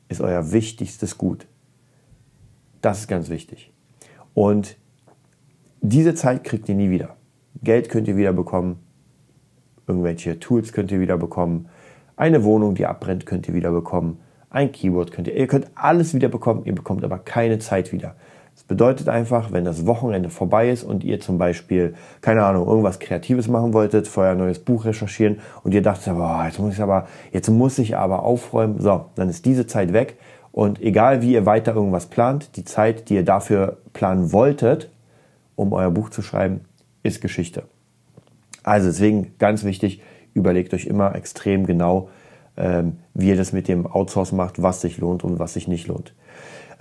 ist 0.08 0.20
euer 0.20 0.52
wichtigstes 0.52 1.18
Gut. 1.18 1.46
Das 2.80 3.00
ist 3.00 3.08
ganz 3.08 3.28
wichtig. 3.28 3.72
Und 4.34 4.76
diese 5.80 6.14
Zeit 6.14 6.44
kriegt 6.44 6.68
ihr 6.68 6.74
nie 6.74 6.90
wieder. 6.90 7.16
Geld 7.62 7.88
könnt 7.88 8.08
ihr 8.08 8.16
wieder 8.16 8.32
bekommen, 8.32 8.78
irgendwelche 9.86 10.40
Tools 10.40 10.72
könnt 10.72 10.90
ihr 10.92 11.00
wieder 11.00 11.18
bekommen, 11.18 11.68
eine 12.16 12.44
Wohnung, 12.44 12.74
die 12.74 12.86
abbrennt, 12.86 13.26
könnt 13.26 13.48
ihr 13.48 13.54
wieder 13.54 13.70
bekommen, 13.70 14.18
ein 14.50 14.70
Keyboard 14.72 15.12
könnt 15.12 15.28
ihr, 15.28 15.34
ihr 15.34 15.46
könnt 15.46 15.68
alles 15.74 16.14
wieder 16.14 16.28
bekommen, 16.28 16.64
ihr 16.64 16.74
bekommt 16.74 17.04
aber 17.04 17.18
keine 17.18 17.58
Zeit 17.58 17.92
wieder. 17.92 18.16
Das 18.54 18.64
bedeutet 18.64 19.08
einfach, 19.08 19.52
wenn 19.52 19.64
das 19.64 19.86
Wochenende 19.86 20.30
vorbei 20.30 20.70
ist 20.70 20.84
und 20.84 21.04
ihr 21.04 21.20
zum 21.20 21.38
Beispiel, 21.38 21.94
keine 22.20 22.44
Ahnung, 22.44 22.66
irgendwas 22.66 22.98
Kreatives 22.98 23.48
machen 23.48 23.72
wolltet, 23.72 24.08
für 24.08 24.22
euer 24.22 24.34
neues 24.34 24.58
Buch 24.58 24.84
recherchieren 24.84 25.40
und 25.64 25.74
ihr 25.74 25.82
dachtet, 25.82 26.14
boah, 26.14 26.44
jetzt 26.46 26.58
muss 26.58 26.74
ich 26.74 26.80
aber, 26.80 27.06
jetzt 27.32 27.50
muss 27.50 27.78
ich 27.78 27.96
aber 27.96 28.22
aufräumen, 28.22 28.80
so, 28.80 29.06
dann 29.16 29.28
ist 29.28 29.44
diese 29.44 29.66
Zeit 29.66 29.92
weg 29.92 30.16
und 30.52 30.80
egal 30.80 31.20
wie 31.20 31.32
ihr 31.32 31.46
weiter 31.46 31.74
irgendwas 31.74 32.06
plant, 32.06 32.56
die 32.56 32.64
Zeit, 32.64 33.08
die 33.08 33.16
ihr 33.16 33.24
dafür 33.24 33.78
planen 33.92 34.32
wolltet, 34.32 34.88
um 35.56 35.72
euer 35.72 35.90
Buch 35.90 36.10
zu 36.10 36.22
schreiben, 36.22 36.60
ist 37.02 37.20
Geschichte. 37.20 37.64
Also 38.62 38.86
deswegen 38.86 39.34
ganz 39.38 39.64
wichtig, 39.64 40.00
überlegt 40.32 40.72
euch 40.72 40.86
immer 40.86 41.14
extrem 41.16 41.66
genau, 41.66 42.08
ähm, 42.56 42.98
wie 43.14 43.28
ihr 43.30 43.36
das 43.36 43.52
mit 43.52 43.66
dem 43.66 43.86
Outsource 43.86 44.32
macht, 44.32 44.62
was 44.62 44.80
sich 44.80 44.98
lohnt 44.98 45.24
und 45.24 45.38
was 45.38 45.54
sich 45.54 45.66
nicht 45.66 45.88
lohnt. 45.88 46.14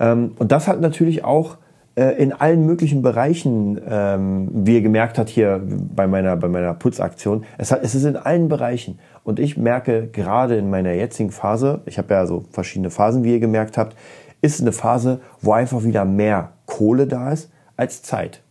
Ähm, 0.00 0.32
und 0.38 0.52
das 0.52 0.68
hat 0.68 0.80
natürlich 0.80 1.24
auch 1.24 1.56
in 1.96 2.32
allen 2.32 2.66
möglichen 2.66 3.02
Bereichen, 3.02 3.80
ähm, 3.88 4.48
wie 4.52 4.74
ihr 4.74 4.82
gemerkt 4.82 5.18
habt 5.18 5.28
hier 5.28 5.62
bei 5.64 6.06
meiner, 6.08 6.36
bei 6.36 6.48
meiner 6.48 6.74
Putzaktion, 6.74 7.44
es, 7.56 7.70
hat, 7.70 7.84
es 7.84 7.94
ist 7.94 8.04
in 8.04 8.16
allen 8.16 8.48
Bereichen. 8.48 8.98
Und 9.22 9.38
ich 9.38 9.56
merke 9.56 10.08
gerade 10.08 10.56
in 10.56 10.70
meiner 10.70 10.92
jetzigen 10.92 11.30
Phase, 11.30 11.82
ich 11.86 11.98
habe 11.98 12.12
ja 12.12 12.26
so 12.26 12.44
verschiedene 12.50 12.90
Phasen, 12.90 13.22
wie 13.22 13.32
ihr 13.32 13.40
gemerkt 13.40 13.78
habt, 13.78 13.96
ist 14.42 14.60
eine 14.60 14.72
Phase, 14.72 15.20
wo 15.40 15.52
einfach 15.52 15.84
wieder 15.84 16.04
mehr 16.04 16.52
Kohle 16.66 17.06
da 17.06 17.30
ist 17.32 17.50
als 17.76 18.02
Zeit. 18.02 18.42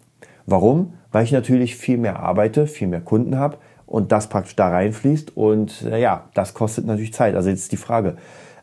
Warum? 0.45 0.93
Weil 1.11 1.25
ich 1.25 1.31
natürlich 1.31 1.75
viel 1.75 1.97
mehr 1.97 2.19
arbeite, 2.19 2.65
viel 2.65 2.87
mehr 2.87 3.01
Kunden 3.01 3.37
habe 3.37 3.57
und 3.85 4.11
das 4.11 4.27
praktisch 4.27 4.55
da 4.55 4.69
reinfließt 4.69 5.35
und 5.37 5.83
äh, 5.83 6.01
ja, 6.01 6.29
das 6.33 6.53
kostet 6.53 6.85
natürlich 6.85 7.13
Zeit. 7.13 7.35
Also 7.35 7.49
jetzt 7.49 7.59
ist 7.59 7.71
die 7.71 7.77
Frage, 7.77 8.15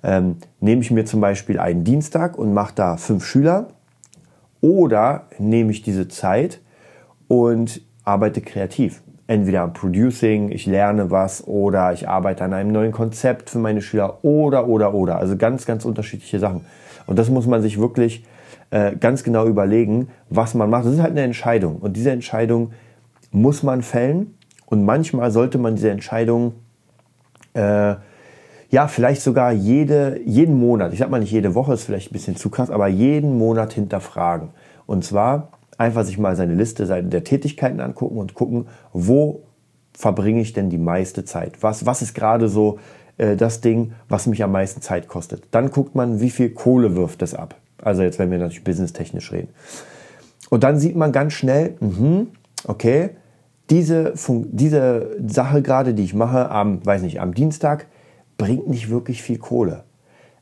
ähm, 0.03 0.37
nehme 0.61 0.83
ich 0.83 0.91
mir 0.91 1.05
zum 1.05 1.21
Beispiel 1.21 1.59
einen 1.59 1.85
Dienstag 1.85 2.39
und 2.39 2.55
mache 2.55 2.75
da 2.75 2.97
fünf 2.97 3.25
Schüler 3.25 3.69
oder 4.61 5.27
nehme 5.39 5.71
ich 5.71 5.83
diese 5.83 6.09
Zeit 6.09 6.61
und 7.29 7.81
arbeite 8.05 8.41
kreativ. 8.41 9.03
Entweder 9.27 9.63
am 9.63 9.73
Producing, 9.73 10.51
ich 10.51 10.67
lerne 10.67 11.11
was 11.11 11.47
oder 11.47 11.93
ich 11.93 12.09
arbeite 12.09 12.45
an 12.45 12.53
einem 12.53 12.73
neuen 12.73 12.91
Konzept 12.91 13.51
für 13.51 13.59
meine 13.59 13.81
Schüler 13.81 14.25
oder, 14.25 14.67
oder, 14.67 14.93
oder. 14.93 15.19
Also 15.19 15.37
ganz, 15.37 15.67
ganz 15.67 15.85
unterschiedliche 15.85 16.41
Sachen. 16.41 16.63
Und 17.07 17.19
das 17.19 17.31
muss 17.31 17.47
man 17.47 17.63
sich 17.63 17.79
wirklich 17.79 18.25
äh, 18.71 18.97
ganz 18.97 19.23
genau 19.23 19.47
überlegen, 19.47 20.09
was 20.29 20.55
man 20.55 20.69
macht. 20.69 20.85
Das 20.87 20.95
ist 20.95 21.01
halt 21.01 21.13
eine 21.13 21.23
Entscheidung. 21.23 21.77
Und 21.77 21.97
diese 21.97 22.11
Entscheidung 22.11 22.73
muss 23.31 23.63
man 23.63 23.83
fällen. 23.83 24.35
Und 24.67 24.85
manchmal 24.85 25.31
sollte 25.31 25.59
man 25.59 25.77
diese 25.77 25.91
Entscheidung 25.91 26.55
äh, 27.55 27.95
ja, 28.71 28.87
vielleicht 28.87 29.23
sogar 29.23 29.53
jede, 29.53 30.21
jeden 30.25 30.59
Monat, 30.59 30.93
ich 30.93 31.01
sag 31.01 31.11
mal 31.11 31.21
nicht 31.21 31.33
jede 31.33 31.55
Woche, 31.55 31.75
ist 31.75 31.85
vielleicht 31.85 32.11
ein 32.11 32.13
bisschen 32.13 32.37
zu 32.37 32.51
krass, 32.51 32.71
aber 32.71 32.87
jeden 32.87 33.37
Monat 33.37 33.73
hinterfragen. 33.73 34.51
Und 34.87 35.05
zwar 35.05 35.49
einfach 35.77 36.05
sich 36.05 36.19
mal 36.19 36.37
seine 36.37 36.55
Liste 36.55 36.87
der 36.87 37.25
Tätigkeiten 37.25 37.81
angucken 37.81 38.17
und 38.17 38.35
gucken, 38.35 38.69
wo 38.93 39.43
verbringe 39.93 40.41
ich 40.41 40.53
denn 40.53 40.71
die 40.71 40.79
meiste 40.79 41.25
Zeit? 41.25 41.63
Was, 41.63 41.85
was 41.85 42.01
ist 42.01 42.15
gerade 42.15 42.49
so 42.49 42.79
äh, 43.19 43.35
das 43.37 43.61
Ding, 43.61 43.93
was 44.09 44.27
mich 44.27 44.43
am 44.45 44.53
meisten 44.53 44.83
Zeit 44.83 45.09
kostet? 45.09 45.43
Dann 45.51 45.71
guckt 45.71 45.95
man, 45.95 46.21
wie 46.21 46.31
viel 46.31 46.51
Kohle 46.51 46.95
wirft 46.95 47.23
es 47.23 47.35
ab. 47.35 47.57
Also 47.83 48.03
jetzt, 48.03 48.19
wenn 48.19 48.31
wir 48.31 48.39
natürlich 48.39 48.63
businesstechnisch 48.63 49.33
reden. 49.33 49.49
Und 50.49 50.65
dann 50.65 50.79
sieht 50.79 50.97
man 50.97 51.13
ganz 51.13 51.33
schnell, 51.33 51.77
mh, 51.81 52.27
okay, 52.67 53.11
diese, 53.71 54.15
diese 54.53 55.17
Sache 55.27 55.63
gerade, 55.63 55.95
die 55.95 56.05
ich 56.05 56.15
mache 56.15 56.51
am, 56.51 56.85
weiß 56.85 57.03
nicht, 57.03 57.21
am 57.21 57.35
Dienstag, 57.35 57.87
bringt 58.41 58.69
nicht 58.69 58.89
wirklich 58.89 59.23
viel 59.23 59.39
Kohle. 59.39 59.85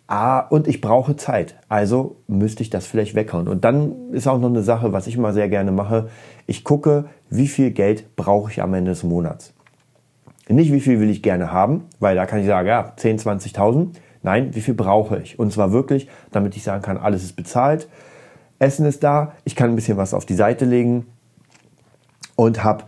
Ah, 0.07 0.39
und 0.39 0.69
ich 0.69 0.81
brauche 0.81 1.17
Zeit. 1.17 1.57
Also 1.69 2.17
müsste 2.29 2.63
ich 2.63 2.71
das 2.71 2.87
vielleicht 2.87 3.15
weghauen. 3.15 3.49
Und 3.49 3.65
dann 3.65 4.13
ist 4.13 4.27
auch 4.29 4.39
noch 4.39 4.49
eine 4.49 4.63
Sache, 4.63 4.93
was 4.93 5.07
ich 5.07 5.17
immer 5.17 5.33
sehr 5.33 5.49
gerne 5.49 5.73
mache. 5.73 6.09
Ich 6.47 6.65
gucke, 6.65 7.07
wie 7.29 7.49
viel 7.49 7.73
Geld 7.73 8.17
brauche 8.17 8.51
ich 8.53 8.63
am 8.63 8.73
Ende 8.73 8.93
des 8.93 9.03
Monats. 9.03 9.53
Nicht, 10.49 10.73
wie 10.73 10.81
viel 10.81 11.01
will 11.01 11.11
ich 11.11 11.23
gerne 11.23 11.53
haben, 11.53 11.87
weil 11.99 12.15
da 12.15 12.25
kann 12.25 12.39
ich 12.39 12.47
sagen, 12.47 12.69
ja, 12.69 12.95
10, 12.97 13.19
20.000. 13.19 13.89
Nein, 14.23 14.55
wie 14.55 14.61
viel 14.61 14.75
brauche 14.75 15.19
ich? 15.19 15.39
Und 15.39 15.53
zwar 15.53 15.73
wirklich, 15.73 16.09
damit 16.31 16.57
ich 16.57 16.63
sagen 16.63 16.83
kann, 16.83 16.97
alles 16.97 17.25
ist 17.25 17.35
bezahlt, 17.35 17.89
Essen 18.61 18.87
ist 18.87 19.03
da, 19.05 19.33
ich 19.45 19.57
kann 19.57 19.71
ein 19.71 19.77
bisschen 19.77 19.99
was 19.99 20.15
auf 20.15 20.25
die 20.25 20.35
Seite 20.35 20.65
legen 20.65 21.07
und 22.35 22.65
habe, 22.65 22.85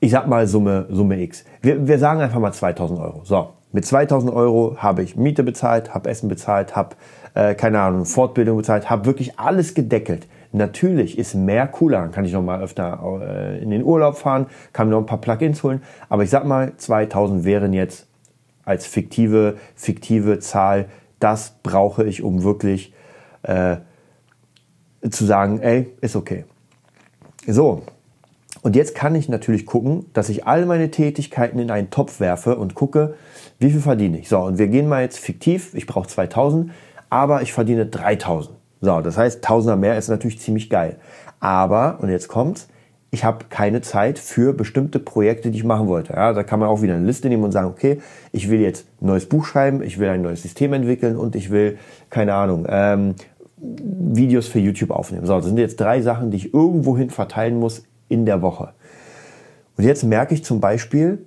ich 0.00 0.10
sag 0.10 0.26
mal, 0.26 0.46
Summe, 0.46 0.86
Summe 0.90 1.20
X. 1.20 1.44
Wir, 1.62 1.86
wir 1.86 1.98
sagen 1.98 2.20
einfach 2.20 2.40
mal 2.40 2.52
2000 2.52 2.98
Euro. 2.98 3.24
So, 3.24 3.50
mit 3.74 3.84
2000 3.84 4.32
Euro 4.32 4.76
habe 4.78 5.02
ich 5.02 5.16
Miete 5.16 5.42
bezahlt, 5.42 5.94
habe 5.94 6.08
Essen 6.08 6.28
bezahlt, 6.28 6.76
habe, 6.76 6.94
äh, 7.34 7.56
keine 7.56 7.80
Ahnung, 7.80 8.04
Fortbildung 8.04 8.56
bezahlt, 8.56 8.88
habe 8.88 9.04
wirklich 9.04 9.40
alles 9.40 9.74
gedeckelt. 9.74 10.28
Natürlich 10.52 11.18
ist 11.18 11.34
mehr 11.34 11.66
cooler, 11.66 12.00
dann 12.02 12.12
kann 12.12 12.24
ich 12.24 12.32
noch 12.32 12.40
mal 12.40 12.62
öfter 12.62 13.00
äh, 13.20 13.60
in 13.60 13.70
den 13.70 13.82
Urlaub 13.82 14.16
fahren, 14.16 14.46
kann 14.72 14.86
mir 14.86 14.92
noch 14.92 15.00
ein 15.00 15.06
paar 15.06 15.20
Plugins 15.20 15.64
holen, 15.64 15.82
aber 16.08 16.22
ich 16.22 16.30
sag 16.30 16.44
mal, 16.44 16.76
2000 16.76 17.44
wären 17.44 17.72
jetzt 17.72 18.06
als 18.64 18.86
fiktive, 18.86 19.56
fiktive 19.74 20.38
Zahl, 20.38 20.86
das 21.18 21.56
brauche 21.64 22.04
ich, 22.04 22.22
um 22.22 22.44
wirklich 22.44 22.94
äh, 23.42 23.78
zu 25.10 25.24
sagen, 25.24 25.58
ey, 25.60 25.92
ist 26.00 26.14
okay. 26.14 26.44
So, 27.44 27.82
und 28.62 28.76
jetzt 28.76 28.94
kann 28.94 29.14
ich 29.14 29.28
natürlich 29.28 29.66
gucken, 29.66 30.06
dass 30.14 30.30
ich 30.30 30.46
all 30.46 30.64
meine 30.64 30.90
Tätigkeiten 30.90 31.58
in 31.58 31.70
einen 31.70 31.90
Topf 31.90 32.18
werfe 32.18 32.56
und 32.56 32.74
gucke, 32.74 33.14
wie 33.58 33.70
viel 33.70 33.80
verdiene 33.80 34.18
ich? 34.18 34.28
So, 34.28 34.40
und 34.40 34.58
wir 34.58 34.68
gehen 34.68 34.88
mal 34.88 35.02
jetzt 35.02 35.18
fiktiv, 35.18 35.74
ich 35.74 35.86
brauche 35.86 36.08
2000, 36.08 36.70
aber 37.10 37.42
ich 37.42 37.52
verdiene 37.52 37.86
3000. 37.86 38.56
So, 38.80 39.00
das 39.00 39.16
heißt, 39.16 39.42
Tausender 39.42 39.76
mehr 39.76 39.96
ist 39.96 40.08
natürlich 40.08 40.40
ziemlich 40.40 40.68
geil. 40.68 40.96
Aber, 41.40 41.98
und 42.00 42.10
jetzt 42.10 42.28
kommt's, 42.28 42.68
ich 43.10 43.24
habe 43.24 43.44
keine 43.48 43.80
Zeit 43.80 44.18
für 44.18 44.52
bestimmte 44.52 44.98
Projekte, 44.98 45.50
die 45.50 45.58
ich 45.58 45.64
machen 45.64 45.86
wollte. 45.86 46.14
Ja, 46.14 46.32
da 46.32 46.42
kann 46.42 46.58
man 46.58 46.68
auch 46.68 46.82
wieder 46.82 46.94
eine 46.94 47.06
Liste 47.06 47.28
nehmen 47.28 47.44
und 47.44 47.52
sagen, 47.52 47.68
okay, 47.68 48.00
ich 48.32 48.50
will 48.50 48.60
jetzt 48.60 48.86
ein 49.00 49.06
neues 49.06 49.26
Buch 49.26 49.46
schreiben, 49.46 49.82
ich 49.82 49.98
will 49.98 50.08
ein 50.08 50.22
neues 50.22 50.42
System 50.42 50.72
entwickeln 50.72 51.16
und 51.16 51.36
ich 51.36 51.50
will, 51.50 51.78
keine 52.10 52.34
Ahnung, 52.34 52.66
ähm, 52.68 53.14
Videos 53.56 54.48
für 54.48 54.58
YouTube 54.58 54.90
aufnehmen. 54.90 55.26
So, 55.26 55.36
das 55.36 55.46
sind 55.46 55.58
jetzt 55.58 55.80
drei 55.80 56.02
Sachen, 56.02 56.30
die 56.30 56.38
ich 56.38 56.54
irgendwohin 56.54 57.10
verteilen 57.10 57.58
muss 57.58 57.84
in 58.08 58.26
der 58.26 58.42
Woche. 58.42 58.74
Und 59.76 59.84
jetzt 59.84 60.02
merke 60.04 60.34
ich 60.34 60.44
zum 60.44 60.60
Beispiel, 60.60 61.24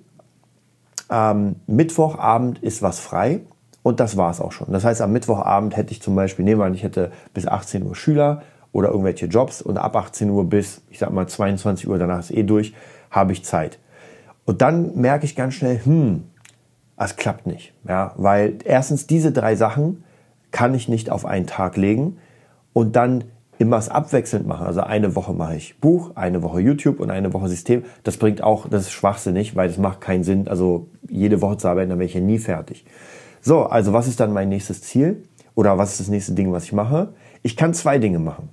ähm, 1.09 1.57
Mittwochabend 1.67 2.59
ist 2.59 2.81
was 2.81 2.99
frei 2.99 3.41
und 3.83 3.99
das 3.99 4.17
war 4.17 4.31
es 4.31 4.41
auch 4.41 4.51
schon. 4.51 4.71
Das 4.71 4.83
heißt, 4.83 5.01
am 5.01 5.13
Mittwochabend 5.13 5.75
hätte 5.77 5.91
ich 5.91 6.01
zum 6.01 6.15
Beispiel, 6.15 6.45
nehmen 6.45 6.61
wir 6.61 6.65
an, 6.65 6.73
ich 6.73 6.83
hätte 6.83 7.11
bis 7.33 7.47
18 7.47 7.85
Uhr 7.85 7.95
Schüler 7.95 8.41
oder 8.71 8.89
irgendwelche 8.89 9.27
Jobs 9.27 9.61
und 9.61 9.77
ab 9.77 9.95
18 9.95 10.29
Uhr 10.29 10.49
bis, 10.49 10.81
ich 10.89 10.99
sag 10.99 11.11
mal 11.11 11.27
22 11.27 11.87
Uhr, 11.87 11.97
danach 11.97 12.19
ist 12.19 12.31
eh 12.31 12.43
durch, 12.43 12.73
habe 13.09 13.31
ich 13.31 13.45
Zeit. 13.45 13.79
Und 14.45 14.61
dann 14.61 14.95
merke 14.95 15.25
ich 15.25 15.35
ganz 15.35 15.53
schnell, 15.53 15.79
hm, 15.83 16.23
es 16.97 17.15
klappt 17.15 17.47
nicht. 17.47 17.73
Ja, 17.87 18.13
weil 18.17 18.57
erstens 18.65 19.07
diese 19.07 19.31
drei 19.31 19.55
Sachen 19.55 20.03
kann 20.51 20.73
ich 20.73 20.87
nicht 20.87 21.09
auf 21.09 21.25
einen 21.25 21.47
Tag 21.47 21.77
legen 21.77 22.17
und 22.73 22.95
dann 22.95 23.25
immer 23.59 23.77
es 23.77 23.89
abwechselnd 23.89 24.47
machen. 24.47 24.67
Also 24.67 24.81
eine 24.81 25.15
Woche 25.15 25.33
mache 25.33 25.55
ich 25.55 25.79
Buch, 25.79 26.11
eine 26.15 26.43
Woche 26.43 26.61
YouTube 26.61 26.99
und 26.99 27.09
eine 27.09 27.33
Woche 27.33 27.47
System. 27.47 27.83
Das 28.03 28.17
bringt 28.17 28.43
auch, 28.43 28.69
das 28.69 28.83
ist 28.83 28.91
schwachsinnig, 28.91 29.55
weil 29.55 29.67
das 29.67 29.77
macht 29.77 30.01
keinen 30.01 30.23
Sinn. 30.23 30.47
Also 30.47 30.87
jede 31.09 31.41
Woche 31.41 31.57
zu 31.57 31.67
arbeiten, 31.67 31.89
dann 31.89 31.99
wäre 31.99 32.07
ich 32.07 32.13
ja 32.13 32.21
nie 32.21 32.39
fertig. 32.39 32.85
So, 33.41 33.63
also 33.63 33.93
was 33.93 34.07
ist 34.07 34.19
dann 34.19 34.33
mein 34.33 34.49
nächstes 34.49 34.81
Ziel? 34.81 35.23
Oder 35.55 35.77
was 35.77 35.91
ist 35.91 36.01
das 36.01 36.07
nächste 36.09 36.33
Ding, 36.33 36.51
was 36.51 36.65
ich 36.65 36.73
mache? 36.73 37.13
Ich 37.41 37.57
kann 37.57 37.73
zwei 37.73 37.97
Dinge 37.97 38.19
machen. 38.19 38.49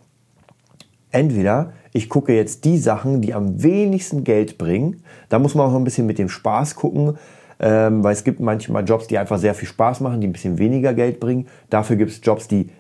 Entweder 1.11 1.73
ich 1.93 2.09
gucke 2.09 2.35
jetzt 2.35 2.65
die 2.65 2.79
Sachen, 2.79 3.21
die 3.21 3.35
am 3.35 3.63
wenigsten 3.63 4.25
Geld 4.25 4.59
bringen. 4.59 5.03
Da 5.29 5.39
muss 5.39 5.55
man 5.55 5.71
auch 5.71 5.77
ein 5.77 5.85
bisschen 5.85 6.07
mit 6.07 6.19
dem 6.19 6.29
Spaß 6.29 6.75
gucken, 6.75 7.19
ähm, 7.61 8.03
weil 8.03 8.13
es 8.13 8.25
gibt 8.25 8.41
manchmal 8.41 8.85
Jobs, 8.85 9.07
die 9.07 9.19
einfach 9.19 9.39
sehr 9.39 9.55
viel 9.55 9.69
Spaß 9.69 10.01
machen, 10.01 10.21
die 10.21 10.27
ein 10.27 10.33
bisschen 10.33 10.59
weniger 10.59 10.93
Geld 10.93 11.21
bringen. 11.21 11.47
Dafür 11.71 11.97
gibt 11.97 12.11
es 12.11 12.21
Jobs, 12.23 12.49
die 12.49 12.71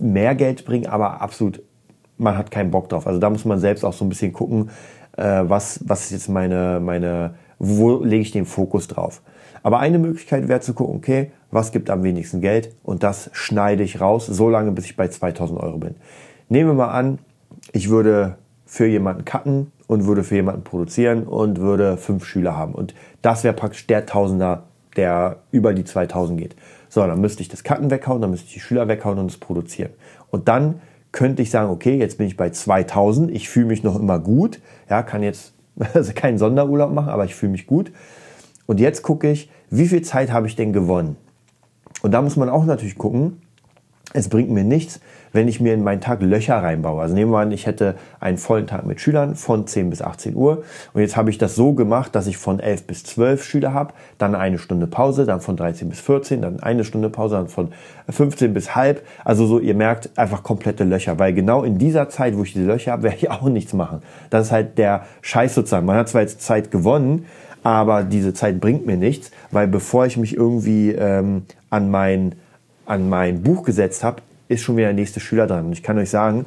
mehr 0.00 0.34
Geld 0.34 0.64
bringen, 0.64 0.86
aber 0.86 1.20
absolut 1.20 1.62
man 2.18 2.36
hat 2.36 2.50
keinen 2.50 2.70
Bock 2.70 2.88
drauf. 2.88 3.06
Also 3.06 3.20
da 3.20 3.30
muss 3.30 3.44
man 3.44 3.60
selbst 3.60 3.84
auch 3.84 3.92
so 3.92 4.04
ein 4.04 4.08
bisschen 4.08 4.32
gucken, 4.32 4.70
äh, 5.16 5.42
was, 5.44 5.80
was 5.86 6.06
ist 6.06 6.10
jetzt 6.10 6.28
meine, 6.28 6.80
meine, 6.80 7.34
wo 7.58 8.02
lege 8.02 8.22
ich 8.22 8.32
den 8.32 8.44
Fokus 8.44 8.88
drauf. 8.88 9.22
Aber 9.62 9.78
eine 9.80 9.98
Möglichkeit 9.98 10.48
wäre 10.48 10.60
zu 10.60 10.74
gucken, 10.74 10.96
okay, 10.96 11.32
was 11.50 11.72
gibt 11.72 11.90
am 11.90 12.02
wenigsten 12.02 12.40
Geld 12.40 12.74
und 12.82 13.02
das 13.02 13.30
schneide 13.32 13.82
ich 13.82 14.00
raus, 14.00 14.26
so 14.26 14.48
lange 14.48 14.72
bis 14.72 14.84
ich 14.84 14.96
bei 14.96 15.08
2000 15.08 15.60
Euro 15.60 15.78
bin. 15.78 15.94
Nehmen 16.48 16.70
wir 16.70 16.74
mal 16.74 16.90
an, 16.90 17.18
ich 17.72 17.88
würde 17.88 18.36
für 18.66 18.86
jemanden 18.86 19.24
cutten 19.24 19.72
und 19.86 20.06
würde 20.06 20.24
für 20.24 20.36
jemanden 20.36 20.62
produzieren 20.62 21.24
und 21.24 21.58
würde 21.58 21.96
fünf 21.96 22.24
Schüler 22.24 22.56
haben. 22.56 22.74
Und 22.74 22.94
das 23.22 23.44
wäre 23.44 23.54
praktisch 23.54 23.86
der 23.86 24.06
Tausender, 24.06 24.64
der 24.96 25.38
über 25.50 25.72
die 25.74 25.84
2000 25.84 26.38
geht. 26.38 26.56
So, 26.98 27.06
dann 27.06 27.20
müsste 27.20 27.42
ich 27.42 27.48
das 27.48 27.62
Cutten 27.62 27.92
weghauen, 27.92 28.20
dann 28.20 28.32
müsste 28.32 28.48
ich 28.48 28.54
die 28.54 28.58
Schüler 28.58 28.88
weghauen 28.88 29.20
und 29.20 29.30
das 29.30 29.38
produzieren. 29.38 29.92
Und 30.32 30.48
dann 30.48 30.80
könnte 31.12 31.42
ich 31.42 31.50
sagen, 31.52 31.70
okay, 31.70 31.96
jetzt 31.96 32.18
bin 32.18 32.26
ich 32.26 32.36
bei 32.36 32.50
2000, 32.50 33.30
ich 33.30 33.48
fühle 33.48 33.66
mich 33.66 33.84
noch 33.84 33.94
immer 33.94 34.18
gut, 34.18 34.58
ja, 34.90 35.04
kann 35.04 35.22
jetzt 35.22 35.52
also 35.94 36.12
keinen 36.12 36.38
Sonderurlaub 36.38 36.92
machen, 36.92 37.10
aber 37.10 37.24
ich 37.24 37.36
fühle 37.36 37.52
mich 37.52 37.68
gut. 37.68 37.92
Und 38.66 38.80
jetzt 38.80 39.02
gucke 39.02 39.30
ich, 39.30 39.48
wie 39.70 39.86
viel 39.86 40.02
Zeit 40.02 40.32
habe 40.32 40.48
ich 40.48 40.56
denn 40.56 40.72
gewonnen? 40.72 41.14
Und 42.02 42.10
da 42.10 42.20
muss 42.20 42.34
man 42.34 42.48
auch 42.48 42.64
natürlich 42.64 42.98
gucken, 42.98 43.42
es 44.14 44.28
bringt 44.28 44.50
mir 44.50 44.64
nichts, 44.64 45.00
wenn 45.32 45.48
ich 45.48 45.60
mir 45.60 45.74
in 45.74 45.84
meinen 45.84 46.00
Tag 46.00 46.22
Löcher 46.22 46.56
reinbaue. 46.56 47.02
Also 47.02 47.14
nehmen 47.14 47.30
wir 47.30 47.40
an, 47.40 47.52
ich 47.52 47.66
hätte 47.66 47.96
einen 48.20 48.38
vollen 48.38 48.66
Tag 48.66 48.86
mit 48.86 49.00
Schülern 49.00 49.34
von 49.34 49.66
10 49.66 49.90
bis 49.90 50.00
18 50.00 50.34
Uhr 50.34 50.64
und 50.94 51.00
jetzt 51.02 51.16
habe 51.16 51.28
ich 51.28 51.36
das 51.36 51.54
so 51.54 51.74
gemacht, 51.74 52.14
dass 52.14 52.26
ich 52.26 52.38
von 52.38 52.60
11 52.60 52.86
bis 52.86 53.04
12 53.04 53.44
Schüler 53.44 53.74
habe, 53.74 53.92
dann 54.16 54.34
eine 54.34 54.58
Stunde 54.58 54.86
Pause, 54.86 55.26
dann 55.26 55.40
von 55.40 55.56
13 55.56 55.90
bis 55.90 56.00
14, 56.00 56.40
dann 56.40 56.60
eine 56.60 56.84
Stunde 56.84 57.10
Pause, 57.10 57.36
dann 57.36 57.48
von 57.48 57.72
15 58.08 58.54
bis 58.54 58.74
halb. 58.74 59.02
Also 59.24 59.46
so, 59.46 59.58
ihr 59.58 59.74
merkt, 59.74 60.10
einfach 60.16 60.42
komplette 60.42 60.84
Löcher, 60.84 61.18
weil 61.18 61.34
genau 61.34 61.62
in 61.62 61.76
dieser 61.78 62.08
Zeit, 62.08 62.36
wo 62.36 62.42
ich 62.42 62.54
diese 62.54 62.66
Löcher 62.66 62.92
habe, 62.92 63.02
werde 63.04 63.16
ich 63.18 63.30
auch 63.30 63.48
nichts 63.48 63.74
machen. 63.74 64.02
Das 64.30 64.46
ist 64.46 64.52
halt 64.52 64.78
der 64.78 65.04
Scheiß 65.20 65.54
sozusagen. 65.54 65.84
Man 65.84 65.96
hat 65.96 66.08
zwar 66.08 66.22
jetzt 66.22 66.40
Zeit 66.40 66.70
gewonnen, 66.70 67.26
aber 67.62 68.04
diese 68.04 68.32
Zeit 68.32 68.60
bringt 68.60 68.86
mir 68.86 68.96
nichts, 68.96 69.30
weil 69.50 69.66
bevor 69.66 70.06
ich 70.06 70.16
mich 70.16 70.34
irgendwie 70.34 70.92
ähm, 70.92 71.42
an, 71.68 71.90
mein, 71.90 72.34
an 72.88 73.08
mein 73.08 73.42
Buch 73.42 73.64
gesetzt 73.64 74.02
habe, 74.02 74.22
ist 74.48 74.62
schon 74.62 74.76
wieder 74.76 74.86
der 74.86 74.94
nächste 74.94 75.20
Schüler 75.20 75.46
dran. 75.46 75.66
Und 75.66 75.72
ich 75.72 75.82
kann 75.82 75.98
euch 75.98 76.10
sagen, 76.10 76.46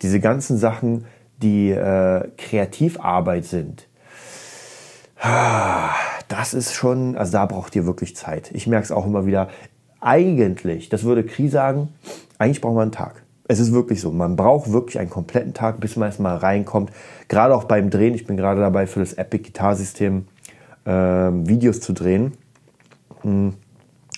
diese 0.00 0.20
ganzen 0.20 0.56
Sachen, 0.56 1.04
die 1.42 1.70
äh, 1.70 2.28
Kreativarbeit 2.38 3.44
sind, 3.44 3.86
das 6.28 6.54
ist 6.54 6.74
schon, 6.74 7.16
also 7.16 7.32
da 7.32 7.46
braucht 7.46 7.76
ihr 7.76 7.86
wirklich 7.86 8.16
Zeit. 8.16 8.50
Ich 8.54 8.66
merke 8.66 8.84
es 8.84 8.90
auch 8.90 9.06
immer 9.06 9.26
wieder. 9.26 9.48
Eigentlich, 10.00 10.88
das 10.88 11.04
würde 11.04 11.22
Kri 11.22 11.48
sagen, 11.48 11.90
eigentlich 12.38 12.60
braucht 12.60 12.74
man 12.74 12.82
einen 12.82 12.92
Tag. 12.92 13.22
Es 13.46 13.60
ist 13.60 13.72
wirklich 13.72 14.00
so. 14.00 14.10
Man 14.10 14.34
braucht 14.34 14.72
wirklich 14.72 14.98
einen 14.98 15.10
kompletten 15.10 15.52
Tag, 15.52 15.78
bis 15.78 15.96
man 15.96 16.08
erstmal 16.08 16.38
reinkommt. 16.38 16.90
Gerade 17.28 17.54
auch 17.54 17.64
beim 17.64 17.90
Drehen. 17.90 18.14
Ich 18.14 18.26
bin 18.26 18.36
gerade 18.36 18.60
dabei, 18.60 18.86
für 18.86 19.00
das 19.00 19.12
Epic 19.12 19.44
Guitar 19.44 19.76
System 19.76 20.26
äh, 20.84 20.90
Videos 20.90 21.80
zu 21.80 21.92
drehen. 21.92 22.32
Hm. 23.20 23.54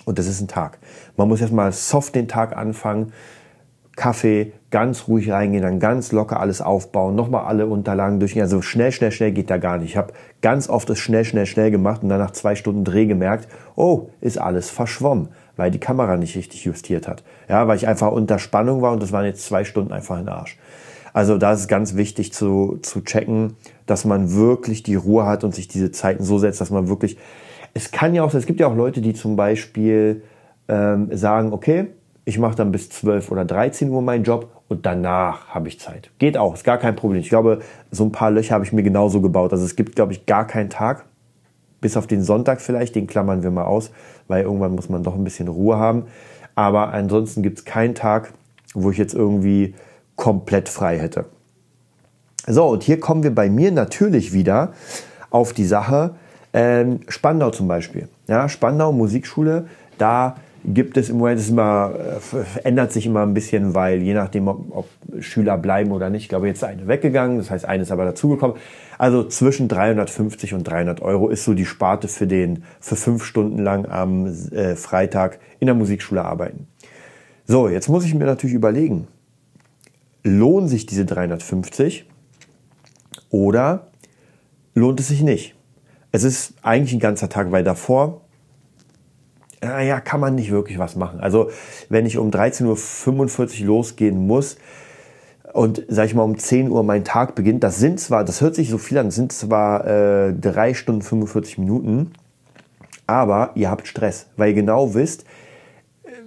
Und 0.05 0.19
das 0.19 0.27
ist 0.27 0.41
ein 0.41 0.49
Tag. 0.49 0.79
Man 1.17 1.29
muss 1.29 1.41
erstmal 1.41 1.73
soft 1.73 2.15
den 2.15 2.29
Tag 2.29 2.57
anfangen. 2.57 3.13
Kaffee, 3.97 4.53
ganz 4.71 5.07
ruhig 5.07 5.31
reingehen, 5.31 5.63
dann 5.63 5.79
ganz 5.79 6.11
locker 6.11 6.41
alles 6.41 6.61
aufbauen, 6.61 7.15
nochmal 7.15 7.45
alle 7.45 7.67
Unterlagen 7.67 8.19
durchgehen. 8.19 8.43
Also 8.43 8.61
schnell, 8.61 8.91
schnell, 8.91 9.13
schnell 9.13 9.31
geht 9.31 9.51
da 9.51 9.57
gar 9.59 9.79
nicht. 9.79 9.91
Ich 9.91 9.97
habe 9.97 10.13
ganz 10.43 10.69
oft 10.69 10.91
das 10.91 10.99
schnell, 10.99 11.25
schnell, 11.25 11.47
schnell 11.47 11.71
gemacht 11.71 12.03
und 12.03 12.09
dann 12.09 12.19
nach 12.19 12.33
zwei 12.33 12.57
Stunden 12.57 12.83
Dreh 12.83 13.07
gemerkt, 13.07 13.49
oh, 13.77 14.09
ist 14.21 14.39
alles 14.39 14.71
verschwommen, 14.71 15.29
weil 15.57 15.71
die 15.71 15.79
Kamera 15.79 16.17
nicht 16.17 16.37
richtig 16.37 16.65
justiert 16.65 17.07
hat. 17.07 17.23
Ja, 17.49 17.69
weil 17.69 17.77
ich 17.77 17.87
einfach 17.87 18.11
unter 18.11 18.41
Spannung 18.41 18.83
war 18.83 18.93
und 18.93 19.01
das 19.01 19.13
waren 19.13 19.27
jetzt 19.27 19.45
zwei 19.47 19.63
Stunden 19.63 19.93
einfach 19.93 20.19
in 20.19 20.29
Arsch. 20.29 20.59
Also 21.13 21.39
da 21.39 21.53
ist 21.53 21.61
es 21.61 21.69
ganz 21.69 21.95
wichtig 21.95 22.33
zu, 22.33 22.79
zu 22.83 23.01
checken, 23.03 23.55
dass 23.87 24.05
man 24.05 24.35
wirklich 24.35 24.83
die 24.83 24.97
Ruhe 24.97 25.25
hat 25.25 25.45
und 25.45 25.55
sich 25.55 25.69
diese 25.69 25.93
Zeiten 25.93 26.25
so 26.25 26.39
setzt, 26.39 26.61
dass 26.61 26.71
man 26.71 26.89
wirklich, 26.89 27.17
es 27.75 27.91
kann 27.91 28.15
ja 28.15 28.23
auch, 28.23 28.33
es 28.33 28.47
gibt 28.47 28.61
ja 28.61 28.69
auch 28.69 28.77
Leute, 28.77 29.01
die 29.01 29.15
zum 29.15 29.37
Beispiel 29.37 30.23
ähm, 30.69 31.15
sagen, 31.17 31.53
okay, 31.53 31.89
ich 32.25 32.39
mache 32.39 32.57
dann 32.57 32.73
bis 32.73 32.89
12 32.89 33.31
oder 33.31 33.45
13 33.45 33.91
Uhr 33.91 34.01
meinen 34.01 34.25
Job 34.25 34.49
und 34.69 34.87
danach 34.87 35.49
habe 35.49 35.69
ich 35.69 35.79
Zeit. 35.79 36.11
Geht 36.19 36.39
auch, 36.39 36.55
ist 36.55 36.65
gar 36.65 36.79
kein 36.79 36.97
Problem. 36.97 37.21
Ich 37.21 37.29
glaube, 37.29 37.61
so 37.91 38.05
ein 38.05 38.13
paar 38.13 38.31
Löcher 38.31 38.55
habe 38.55 38.65
ich 38.65 38.73
mir 38.73 38.83
genauso 38.83 39.21
gebaut. 39.21 39.53
Also 39.53 39.65
es 39.65 39.77
gibt, 39.77 39.95
glaube 39.95 40.13
ich, 40.13 40.25
gar 40.25 40.47
keinen 40.47 40.71
Tag, 40.71 41.05
bis 41.81 41.97
auf 41.97 42.07
den 42.07 42.23
Sonntag 42.23 42.63
vielleicht, 42.63 42.95
den 42.95 43.07
klammern 43.07 43.43
wir 43.43 43.51
mal 43.51 43.65
aus, 43.65 43.91
weil 44.27 44.45
irgendwann 44.45 44.75
muss 44.75 44.89
man 44.89 45.03
doch 45.03 45.15
ein 45.15 45.25
bisschen 45.25 45.49
Ruhe 45.49 45.77
haben. 45.77 46.05
Aber 46.55 46.95
ansonsten 46.95 47.43
gibt 47.43 47.59
es 47.59 47.65
keinen 47.65 47.95
Tag, 47.95 48.33
wo 48.73 48.91
ich 48.91 48.97
jetzt 48.97 49.15
irgendwie 49.15 49.75
komplett 50.17 50.69
frei 50.69 50.99
hätte. 50.99 51.27
So, 52.47 52.67
und 52.67 52.83
hier 52.83 53.01
kommen 53.01 53.23
wir 53.23 53.35
bei 53.35 53.51
mir 53.51 53.71
natürlich 53.71 54.33
wieder 54.33 54.73
auf 55.31 55.53
die 55.53 55.65
Sache. 55.65 56.15
Ähm, 56.55 57.01
Spandau 57.09 57.51
zum 57.51 57.67
Beispiel. 57.67 58.09
Ja, 58.29 58.49
Spandau 58.49 58.93
Musikschule, 58.93 59.67
da 59.99 60.37
gibt 60.65 60.97
es 60.97 61.11
im 61.11 61.19
Moment, 61.19 61.41
es 61.41 61.51
immer, 61.51 61.93
äh, 61.97 62.67
ändert 62.67 62.93
sich 62.93 63.07
immer 63.07 63.23
ein 63.23 63.35
bisschen, 63.35 63.75
weil 63.75 64.01
je 64.01 64.15
nachdem, 64.15 64.47
ob, 64.49 64.65
ob, 64.71 64.89
Schüler 65.21 65.59
bleiben 65.59 65.91
oder 65.91 66.11
nicht, 66.11 66.23
ich 66.23 66.29
glaube, 66.29 66.47
jetzt 66.47 66.59
ist 66.59 66.65
eine 66.65 66.87
weggegangen, 66.89 67.39
das 67.39 67.51
heißt, 67.51 67.65
eine 67.65 67.83
ist 67.83 67.93
aber 67.93 68.05
dazugekommen. 68.05 68.57
Also 68.99 69.25
zwischen 69.25 69.69
350 69.69 70.55
und 70.55 70.65
300 70.65 71.03
Euro 71.03 71.29
ist 71.29 71.45
so 71.45 71.55
die 71.55 71.67
Sparte 71.67 72.09
für 72.09 72.27
den, 72.27 72.65
für 72.81 72.97
fünf 72.97 73.25
Stunden 73.25 73.59
lang 73.59 73.87
am 73.87 74.27
äh, 74.27 74.77
Freitag 74.77 75.41
in 75.59 75.67
der 75.67 75.75
Musikschule 75.75 76.25
arbeiten. 76.25 76.69
So, 77.47 77.69
jetzt 77.69 77.89
muss 77.89 78.05
ich 78.05 78.15
mir 78.15 78.25
natürlich 78.25 78.55
überlegen, 78.55 79.09
lohnen 80.23 80.69
sich 80.69 80.87
diese 80.87 81.05
350 81.05 82.07
oder 83.31 83.89
lohnt 84.75 85.01
es 85.01 85.09
sich 85.09 85.23
nicht? 85.23 85.55
Es 86.15 86.23
ist 86.23 86.55
eigentlich 86.63 86.93
ein 86.93 87.01
ganzer 87.01 87.29
Tag, 87.29 87.51
weil 87.51 87.65
davor 87.65 88.21
naja, 89.61 89.99
kann 89.99 90.21
man 90.21 90.37
nicht 90.37 90.53
wirklich 90.53 90.79
was 90.79 90.95
machen. 90.95 91.19
Also 91.19 91.51
wenn 91.89 92.07
ich 92.07 92.19
um 92.19 92.31
13.45 92.31 93.63
Uhr 93.63 93.67
losgehen 93.67 94.25
muss 94.25 94.57
und, 95.53 95.85
sag 95.89 96.07
ich 96.07 96.15
mal, 96.15 96.23
um 96.23 96.39
10 96.39 96.71
Uhr 96.71 96.85
mein 96.85 97.03
Tag 97.03 97.35
beginnt, 97.35 97.65
das 97.65 97.79
sind 97.79 97.99
zwar, 97.99 98.23
das 98.23 98.41
hört 98.41 98.55
sich 98.55 98.71
so 98.71 98.79
viel 98.79 98.99
an, 98.99 99.11
sind 99.11 99.33
zwar 99.33 99.89
äh, 99.89 100.33
3 100.35 100.75
Stunden 100.75 101.03
45 101.03 101.59
Minuten, 101.59 102.13
aber 103.09 103.51
ihr 103.57 103.69
habt 103.69 103.89
Stress, 103.89 104.27
weil 104.37 104.51
ihr 104.51 104.55
genau 104.55 104.95
wisst, 104.95 105.25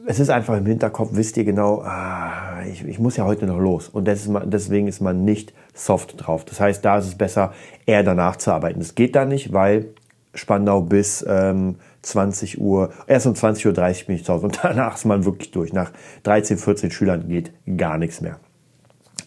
es 0.10 0.22
ist 0.22 0.30
einfach 0.30 0.58
im 0.58 0.66
Hinterkopf, 0.66 1.10
wisst 1.12 1.36
ihr 1.36 1.44
genau, 1.44 1.82
ah, 1.82 2.62
ich, 2.72 2.86
ich, 2.88 2.98
muss 2.98 3.18
ja 3.18 3.26
heute 3.26 3.46
noch 3.46 3.60
los. 3.60 3.90
Und 3.90 4.08
ist 4.08 4.30
deswegen 4.46 4.88
ist 4.88 5.02
man 5.02 5.26
nicht 5.26 5.54
soft 5.74 6.14
drauf. 6.16 6.46
Das 6.46 6.62
heißt, 6.62 6.84
da 6.84 6.98
ist 6.98 7.08
es 7.08 7.16
besser, 7.16 7.54
eher 7.86 8.04
danach 8.04 8.38
zu 8.38 8.52
arbeiten. 8.52 8.80
Das 8.80 8.96
geht 8.96 9.18
da 9.18 9.26
nicht, 9.26 9.52
weil 9.52 9.88
Spandau 10.34 10.82
bis 10.82 11.26
ähm, 11.28 11.76
20 12.04 12.62
Uhr, 12.62 12.92
erst 13.06 13.28
um 13.28 13.34
20.30 13.34 13.68
Uhr 13.68 14.06
bin 14.08 14.16
ich 14.16 14.24
zu 14.24 14.32
Hause 14.32 14.46
und 14.46 14.60
danach 14.64 14.96
ist 14.96 15.04
man 15.04 15.26
wirklich 15.26 15.52
durch. 15.52 15.74
Nach 15.74 15.92
13, 16.24 16.58
14 16.58 16.90
Schülern 16.90 17.28
geht 17.28 17.52
gar 17.78 17.98
nichts 17.98 18.22
mehr. 18.22 18.40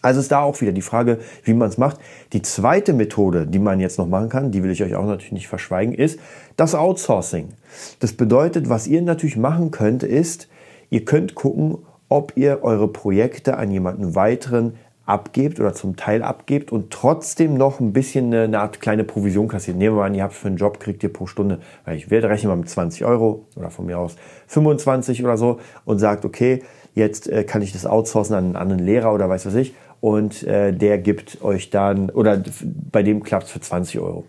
Also 0.01 0.19
ist 0.19 0.31
da 0.31 0.41
auch 0.41 0.59
wieder 0.61 0.71
die 0.71 0.81
Frage, 0.81 1.19
wie 1.43 1.53
man 1.53 1.69
es 1.69 1.77
macht. 1.77 1.97
Die 2.33 2.41
zweite 2.41 2.93
Methode, 2.93 3.45
die 3.45 3.59
man 3.59 3.79
jetzt 3.79 3.99
noch 3.99 4.07
machen 4.07 4.29
kann, 4.29 4.49
die 4.49 4.63
will 4.63 4.71
ich 4.71 4.81
euch 4.81 4.95
auch 4.95 5.05
natürlich 5.05 5.31
nicht 5.31 5.47
verschweigen, 5.47 5.93
ist 5.93 6.17
das 6.57 6.73
Outsourcing. 6.73 7.49
Das 7.99 8.13
bedeutet, 8.13 8.67
was 8.67 8.87
ihr 8.87 9.03
natürlich 9.03 9.37
machen 9.37 9.69
könnt, 9.69 10.01
ist, 10.01 10.47
ihr 10.91 11.03
könnt 11.05 11.33
gucken, 11.33 11.79
ob 12.09 12.33
ihr 12.35 12.59
eure 12.61 12.87
Projekte 12.87 13.57
an 13.57 13.71
jemanden 13.71 14.13
weiteren 14.13 14.75
abgebt 15.05 15.59
oder 15.59 15.73
zum 15.73 15.95
Teil 15.95 16.21
abgebt 16.21 16.71
und 16.71 16.91
trotzdem 16.91 17.55
noch 17.55 17.79
ein 17.79 17.91
bisschen 17.91 18.33
eine, 18.33 18.59
Art 18.59 18.79
kleine 18.79 19.03
Provision 19.03 19.47
kassiert. 19.47 19.77
Nehmen 19.77 19.97
wir 19.97 20.03
an, 20.03 20.13
ihr 20.13 20.23
habt 20.23 20.33
für 20.33 20.47
einen 20.47 20.57
Job, 20.57 20.79
kriegt 20.79 21.01
ihr 21.03 21.11
pro 21.11 21.25
Stunde, 21.25 21.59
weil 21.85 21.97
ich 21.97 22.11
werde 22.11 22.29
rechnen 22.29 22.49
mal 22.49 22.57
mit 22.57 22.69
20 22.69 23.03
Euro 23.03 23.45
oder 23.55 23.71
von 23.71 23.87
mir 23.87 23.97
aus 23.97 24.15
25 24.47 25.23
oder 25.23 25.37
so 25.37 25.59
und 25.85 25.97
sagt, 25.97 26.23
okay, 26.23 26.63
jetzt 26.93 27.27
äh, 27.27 27.43
kann 27.43 27.61
ich 27.61 27.73
das 27.73 27.85
outsourcen 27.85 28.35
an 28.35 28.45
einen 28.45 28.55
anderen 28.55 28.85
Lehrer 28.85 29.13
oder 29.13 29.27
weiß 29.27 29.47
was 29.47 29.55
ich 29.55 29.73
und 30.01 30.43
äh, 30.43 30.71
der 30.71 30.97
gibt 30.97 31.41
euch 31.41 31.69
dann, 31.69 32.09
oder 32.09 32.41
bei 32.91 33.03
dem 33.03 33.23
klappt 33.23 33.45
es 33.45 33.51
für 33.51 33.61
20 33.61 33.99
Euro. 33.99 34.25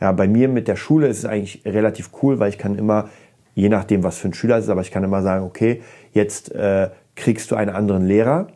Ja, 0.00 0.12
bei 0.12 0.28
mir 0.28 0.48
mit 0.48 0.68
der 0.68 0.76
Schule 0.76 1.06
ist 1.06 1.18
es 1.18 1.24
eigentlich 1.24 1.62
relativ 1.64 2.10
cool, 2.22 2.38
weil 2.38 2.50
ich 2.50 2.58
kann 2.58 2.76
immer, 2.76 3.08
je 3.54 3.68
nachdem 3.68 4.02
was 4.02 4.18
für 4.18 4.28
ein 4.28 4.34
Schüler 4.34 4.58
ist, 4.58 4.68
aber 4.68 4.80
ich 4.80 4.90
kann 4.90 5.04
immer 5.04 5.22
sagen, 5.22 5.44
okay, 5.44 5.82
jetzt 6.12 6.52
äh, 6.52 6.90
kriegst 7.14 7.50
du 7.50 7.56
einen 7.56 7.70
anderen 7.70 8.04
Lehrer, 8.04 8.48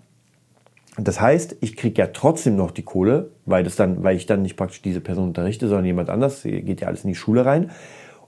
das 0.98 1.20
heißt, 1.20 1.56
ich 1.61 1.76
kriege 1.76 2.02
ja 2.02 2.08
trotzdem 2.08 2.56
noch 2.56 2.72
die 2.72 2.82
Kohle, 2.82 3.30
weil, 3.46 3.62
das 3.62 3.76
dann, 3.76 4.02
weil 4.02 4.16
ich 4.16 4.26
dann 4.26 4.42
nicht 4.42 4.56
praktisch 4.56 4.82
diese 4.82 5.00
Person 5.00 5.28
unterrichte, 5.28 5.68
sondern 5.68 5.84
jemand 5.84 6.11
anders, 6.11 6.42
geht 6.42 6.80
ja 6.80 6.88
alles 6.88 7.04
in 7.04 7.08
die 7.08 7.14
Schule 7.14 7.46
rein. 7.46 7.70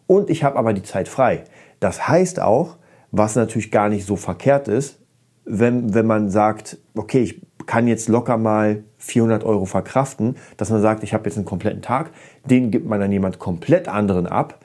Und 0.06 0.30
ich 0.30 0.44
habe 0.44 0.56
aber 0.56 0.72
die 0.72 0.84
Zeit 0.84 1.08
frei. 1.08 1.44
Das 1.80 2.06
heißt 2.06 2.40
auch, 2.40 2.76
was 3.10 3.34
natürlich 3.34 3.72
gar 3.72 3.88
nicht 3.88 4.06
so 4.06 4.14
verkehrt 4.14 4.68
ist, 4.68 4.98
wenn, 5.44 5.94
wenn 5.94 6.06
man 6.06 6.30
sagt, 6.30 6.78
okay, 6.94 7.22
ich 7.22 7.42
kann 7.66 7.88
jetzt 7.88 8.08
locker 8.08 8.36
mal 8.36 8.84
400 8.98 9.42
Euro 9.42 9.64
verkraften, 9.64 10.36
dass 10.56 10.70
man 10.70 10.80
sagt, 10.80 11.02
ich 11.02 11.12
habe 11.12 11.24
jetzt 11.24 11.36
einen 11.36 11.46
kompletten 11.46 11.82
Tag, 11.82 12.10
den 12.44 12.70
gibt 12.70 12.86
man 12.86 13.00
dann 13.00 13.10
jemand 13.10 13.40
komplett 13.40 13.88
anderen 13.88 14.26
ab, 14.26 14.64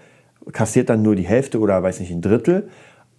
kassiert 0.52 0.90
dann 0.90 1.02
nur 1.02 1.16
die 1.16 1.24
Hälfte 1.24 1.60
oder 1.60 1.82
weiß 1.82 2.00
nicht 2.00 2.12
ein 2.12 2.22
Drittel, 2.22 2.70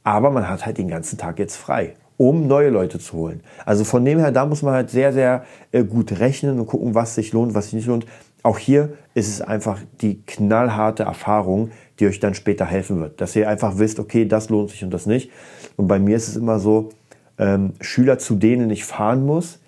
aber 0.04 0.30
man 0.30 0.48
hat 0.48 0.66
halt 0.66 0.78
den 0.78 0.88
ganzen 0.88 1.18
Tag 1.18 1.38
jetzt 1.38 1.56
frei 1.56 1.94
um 2.16 2.46
neue 2.46 2.70
Leute 2.70 2.98
zu 2.98 3.16
holen. 3.16 3.40
Also 3.64 3.84
von 3.84 4.04
dem 4.04 4.18
her, 4.18 4.32
da 4.32 4.46
muss 4.46 4.62
man 4.62 4.74
halt 4.74 4.90
sehr, 4.90 5.12
sehr 5.12 5.44
äh, 5.72 5.84
gut 5.84 6.18
rechnen 6.18 6.58
und 6.58 6.66
gucken, 6.66 6.94
was 6.94 7.14
sich 7.14 7.32
lohnt, 7.32 7.54
was 7.54 7.66
sich 7.66 7.74
nicht 7.74 7.86
lohnt. 7.86 8.06
Auch 8.42 8.58
hier 8.58 8.94
ist 9.14 9.28
es 9.28 9.40
einfach 9.40 9.80
die 10.00 10.22
knallharte 10.22 11.02
Erfahrung, 11.02 11.70
die 11.98 12.06
euch 12.06 12.20
dann 12.20 12.34
später 12.34 12.64
helfen 12.64 13.00
wird. 13.00 13.20
Dass 13.20 13.36
ihr 13.36 13.48
einfach 13.48 13.78
wisst, 13.78 13.98
okay, 13.98 14.24
das 14.24 14.48
lohnt 14.48 14.70
sich 14.70 14.84
und 14.84 14.90
das 14.90 15.06
nicht. 15.06 15.30
Und 15.76 15.88
bei 15.88 15.98
mir 15.98 16.16
ist 16.16 16.28
es 16.28 16.36
immer 16.36 16.58
so, 16.58 16.90
ähm, 17.38 17.74
Schüler, 17.80 18.18
zu 18.18 18.36
denen 18.36 18.70
ich 18.70 18.84
fahren 18.84 19.26
muss, 19.26 19.60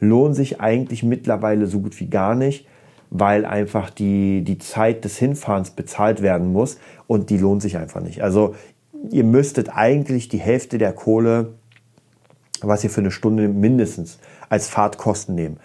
lohnen 0.00 0.34
sich 0.34 0.60
eigentlich 0.60 1.02
mittlerweile 1.02 1.66
so 1.66 1.80
gut 1.80 1.98
wie 2.00 2.08
gar 2.08 2.34
nicht, 2.34 2.66
weil 3.14 3.46
einfach 3.46 3.88
die, 3.88 4.42
die 4.42 4.58
Zeit 4.58 5.06
des 5.06 5.16
Hinfahrens 5.16 5.70
bezahlt 5.70 6.20
werden 6.20 6.52
muss 6.52 6.76
und 7.06 7.30
die 7.30 7.38
lohnt 7.38 7.62
sich 7.62 7.78
einfach 7.78 8.02
nicht. 8.02 8.22
Also 8.22 8.54
ihr 9.10 9.24
müsstet 9.24 9.70
eigentlich 9.74 10.28
die 10.28 10.38
Hälfte 10.38 10.76
der 10.76 10.92
Kohle 10.92 11.54
was 12.68 12.84
ihr 12.84 12.90
für 12.90 13.00
eine 13.00 13.10
Stunde 13.10 13.48
mindestens 13.48 14.18
als 14.48 14.68
Fahrtkosten 14.68 15.34
nehmen. 15.34 15.58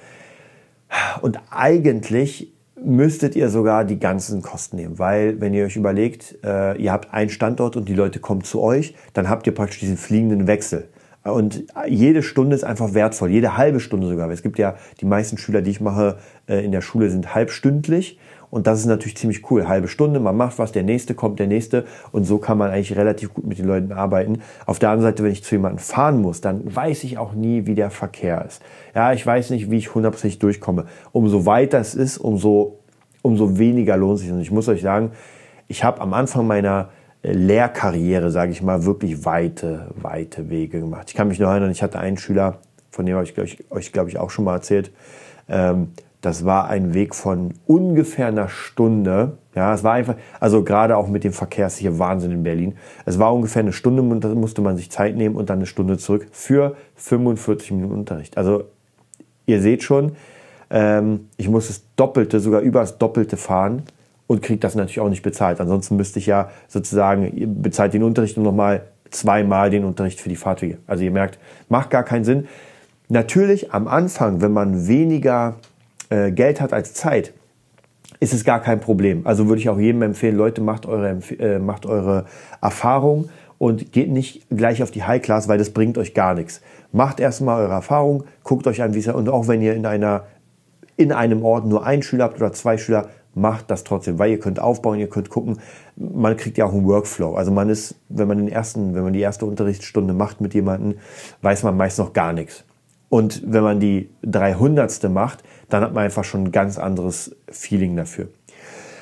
Und 1.22 1.40
eigentlich 1.52 2.52
müsstet 2.82 3.36
ihr 3.36 3.50
sogar 3.50 3.84
die 3.84 4.00
ganzen 4.00 4.42
Kosten 4.42 4.78
nehmen, 4.78 5.00
weil 5.00 5.42
wenn 5.42 5.54
ihr 5.54 5.66
euch 5.66 5.76
überlegt, 5.76 6.38
äh, 6.44 6.82
ihr 6.82 6.92
habt 6.92 7.14
einen 7.14 7.30
Standort 7.30 7.76
und 7.76 7.90
die 7.90 7.94
Leute 7.94 8.20
kommen 8.20 8.44
zu 8.44 8.62
euch, 8.62 8.96
dann 9.14 9.30
habt 9.30 9.46
ihr 9.48 9.54
praktisch 9.54 9.80
diesen 9.80 9.98
fliegenden 9.98 10.48
Wechsel. 10.48 10.88
Und 11.24 11.66
jede 11.88 12.24
Stunde 12.24 12.56
ist 12.56 12.64
einfach 12.64 12.94
wertvoll, 12.94 13.30
jede 13.30 13.58
halbe 13.58 13.80
Stunde 13.80 14.08
sogar. 14.08 14.30
Es 14.32 14.42
gibt 14.42 14.58
ja 14.58 14.76
die 15.02 15.06
meisten 15.06 15.38
Schüler, 15.38 15.62
die 15.62 15.72
ich 15.72 15.82
mache 15.82 16.18
äh, 16.48 16.64
in 16.64 16.72
der 16.72 16.82
Schule, 16.82 17.10
sind 17.10 17.36
halbstündlich 17.36 18.18
und 18.52 18.66
das 18.68 18.80
ist 18.80 18.86
natürlich 18.86 19.18
ziemlich 19.18 19.50
cool. 19.52 19.68
Halbe 19.68 19.88
Stunde, 19.88 20.20
man 20.20 20.36
macht 20.36 20.58
was, 20.58 20.72
der 20.72 20.84
nächste 20.84 21.14
kommt, 21.14 21.40
der 21.40 21.48
nächste. 21.48 21.86
Und 22.12 22.24
so 22.24 22.40
kann 22.40 22.58
man 22.58 22.72
eigentlich 22.72 22.96
relativ 22.98 23.34
gut 23.34 23.46
mit 23.46 23.60
den 23.60 23.66
Leuten 23.66 23.92
arbeiten. 23.92 24.42
Auf 24.66 24.80
der 24.80 24.90
anderen 24.90 25.12
Seite, 25.12 25.24
wenn 25.24 25.32
ich 25.32 25.44
zu 25.44 25.56
jemandem 25.56 25.80
fahren 25.80 26.22
muss, 26.22 26.42
dann 26.42 26.76
weiß 26.76 27.04
ich 27.04 27.18
auch 27.18 27.34
nie, 27.34 27.68
wie 27.68 27.76
der 27.76 27.92
Verkehr 27.92 28.44
ist. 28.46 28.62
Ja, 28.96 29.14
ich 29.14 29.26
weiß 29.26 29.52
nicht, 29.52 29.70
wie 29.70 29.78
ich 29.78 29.94
hundertprozentig 29.94 30.40
durchkomme. 30.40 30.86
Umso 31.12 31.46
weiter 31.46 31.80
es 31.80 31.94
ist, 31.94 32.18
umso, 32.18 32.80
umso 33.22 33.60
weniger 33.60 33.98
lohnt 33.98 34.20
sich. 34.20 34.32
Und 34.32 34.42
ich 34.42 34.52
muss 34.52 34.68
euch 34.68 34.82
sagen, 34.82 35.12
ich 35.68 35.84
habe 35.84 36.02
am 36.02 36.14
Anfang 36.14 36.48
meiner 36.48 36.90
Lehrkarriere, 37.22 38.32
sage 38.32 38.52
ich 38.52 38.62
mal, 38.62 38.86
wirklich 38.86 39.26
weite, 39.26 39.88
weite 39.96 40.50
Wege 40.50 40.80
gemacht. 40.80 41.10
Ich 41.10 41.16
kann 41.16 41.28
mich 41.28 41.40
noch 41.40 41.50
erinnern, 41.50 41.72
ich 41.72 41.84
hatte 41.84 42.00
einen 42.00 42.18
Schüler, 42.18 42.60
von 42.92 43.06
dem 43.06 43.16
habe 43.16 43.26
ich 43.26 43.38
euch, 43.38 43.58
euch 43.70 43.92
glaube 43.92 44.10
ich, 44.10 44.18
auch 44.18 44.30
schon 44.30 44.46
mal 44.46 44.56
erzählt. 44.56 44.92
Ähm, 45.50 45.90
das 46.22 46.44
war 46.44 46.70
ein 46.70 46.94
Weg 46.94 47.16
von 47.16 47.54
ungefähr 47.66 48.28
einer 48.28 48.50
Stunde. 48.50 49.38
Ja, 49.56 49.74
es 49.74 49.84
war 49.84 49.94
einfach, 49.94 50.16
also 50.40 50.64
gerade 50.64 50.98
auch 50.98 51.08
mit 51.08 51.24
dem 51.24 51.32
Verkehr 51.32 51.70
hier 51.70 51.98
Wahnsinn 51.98 52.32
in 52.32 52.44
Berlin. 52.44 52.78
Es 53.06 53.20
war 53.20 53.34
ungefähr 53.34 53.62
eine 53.62 53.74
Stunde 53.74 54.02
und 54.02 54.22
da 54.22 54.30
musste 54.30 54.62
man 54.62 54.76
sich 54.76 54.92
Zeit 54.92 55.16
nehmen 55.16 55.36
und 55.36 55.50
dann 55.50 55.60
eine 55.60 55.66
Stunde 55.66 55.98
zurück 55.98 56.28
für 56.32 56.76
45 56.96 57.72
Minuten 57.72 57.94
Unterricht. 57.94 58.38
Also 58.38 58.66
ihr 59.46 59.62
seht 59.62 59.84
schon, 59.84 60.14
ähm, 60.70 61.30
ich 61.38 61.50
muss 61.50 61.68
das 61.68 61.84
Doppelte, 61.96 62.40
sogar 62.40 62.62
über 62.62 62.82
das 62.82 62.98
Doppelte 62.98 63.38
fahren 63.38 63.84
und 64.30 64.44
kriege 64.44 64.60
das 64.60 64.76
natürlich 64.76 65.00
auch 65.00 65.10
nicht 65.10 65.24
bezahlt. 65.24 65.60
Ansonsten 65.60 65.96
müsste 65.96 66.20
ich 66.20 66.28
ja 66.28 66.52
sozusagen, 66.68 67.36
ihr 67.36 67.48
bezahlt 67.48 67.96
den 67.96 68.04
Unterricht 68.04 68.38
und 68.38 68.44
nochmal 68.44 68.84
zweimal 69.10 69.72
den 69.72 69.84
Unterricht 69.84 70.22
für 70.22 70.30
die 70.30 70.36
Fahrtwege. 70.36 70.78
Also 70.86 71.04
ihr 71.04 71.10
merkt, 71.10 71.40
macht 71.68 71.90
gar 71.90 72.04
keinen 72.04 72.24
Sinn. 72.24 72.48
Natürlich 73.08 73.74
am 73.74 73.88
Anfang, 73.88 74.40
wenn 74.40 74.54
man 74.54 74.88
weniger 74.88 75.56
äh, 76.12 76.32
Geld 76.32 76.62
hat 76.62 76.74
als 76.74 76.94
Zeit, 76.94 77.34
ist 78.20 78.32
es 78.32 78.44
gar 78.44 78.62
kein 78.62 78.80
Problem. 78.80 79.26
Also 79.26 79.48
würde 79.48 79.62
ich 79.62 79.70
auch 79.70 79.80
jedem 79.80 80.04
empfehlen, 80.04 80.38
Leute, 80.38 80.62
macht 80.62 80.86
eure, 80.86 81.18
äh, 81.40 81.58
macht 81.58 81.88
eure 81.88 82.26
Erfahrung 82.62 83.30
und 83.58 83.92
geht 83.94 84.12
nicht 84.12 84.46
gleich 84.52 84.84
auf 84.84 84.92
die 84.92 85.06
High 85.06 85.24
Class, 85.24 85.48
weil 85.48 85.58
das 85.58 85.72
bringt 85.72 85.98
euch 85.98 86.14
gar 86.14 86.36
nichts. 86.36 86.62
Macht 86.92 87.20
erstmal 87.20 87.64
eure 87.64 87.74
Erfahrung, 87.74 88.26
guckt 88.44 88.68
euch 88.68 88.84
an, 88.84 88.94
wie 88.94 89.00
es 89.00 89.08
und 89.08 89.28
auch 89.28 89.48
wenn 89.48 89.64
ihr 89.64 89.74
in 89.74 89.88
einer 89.88 90.26
in 90.98 91.14
einem 91.14 91.44
Ort 91.44 91.66
nur 91.66 91.84
einen 91.84 92.04
Schüler 92.04 92.26
habt 92.26 92.36
oder 92.36 92.52
zwei 92.52 92.78
Schüler, 92.78 93.08
macht 93.36 93.70
das 93.72 93.84
trotzdem, 93.84 94.20
weil 94.20 94.32
ihr 94.32 94.40
könnt 94.40 94.60
aufbauen, 94.60 95.00
ihr 95.00 95.10
könnt 95.10 95.30
gucken, 95.30 95.60
man 95.96 96.36
kriegt 96.36 96.58
ja 96.58 96.66
auch 96.66 96.74
einen 96.74 96.86
Workflow. 96.86 97.36
Also 97.36 97.52
man 97.52 97.70
ist, 97.70 97.96
wenn 98.10 98.28
man 98.28 98.38
den 98.38 98.48
ersten, 98.48 98.96
wenn 98.96 99.04
man 99.04 99.14
die 99.14 99.22
erste 99.22 99.46
Unterrichtsstunde 99.46 100.14
macht 100.14 100.42
mit 100.42 100.54
jemandem, 100.54 101.00
weiß 101.42 101.64
man 101.64 101.78
meist 101.78 102.00
noch 102.00 102.14
gar 102.14 102.34
nichts. 102.34 102.64
Und 103.10 103.42
wenn 103.46 103.64
man 103.64 103.80
die 103.80 104.10
300. 104.24 105.10
macht, 105.10 105.44
dann 105.70 105.84
hat 105.84 105.94
man 105.94 106.04
einfach 106.04 106.24
schon 106.24 106.46
ein 106.46 106.52
ganz 106.52 106.78
anderes 106.78 107.36
Feeling 107.50 107.96
dafür. 107.96 108.28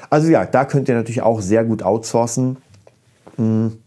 Also 0.09 0.29
ja, 0.29 0.45
da 0.45 0.65
könnt 0.65 0.87
ihr 0.87 0.95
natürlich 0.95 1.21
auch 1.21 1.41
sehr 1.41 1.65
gut 1.65 1.83
outsourcen. 1.83 2.57
Hm. 3.35 3.77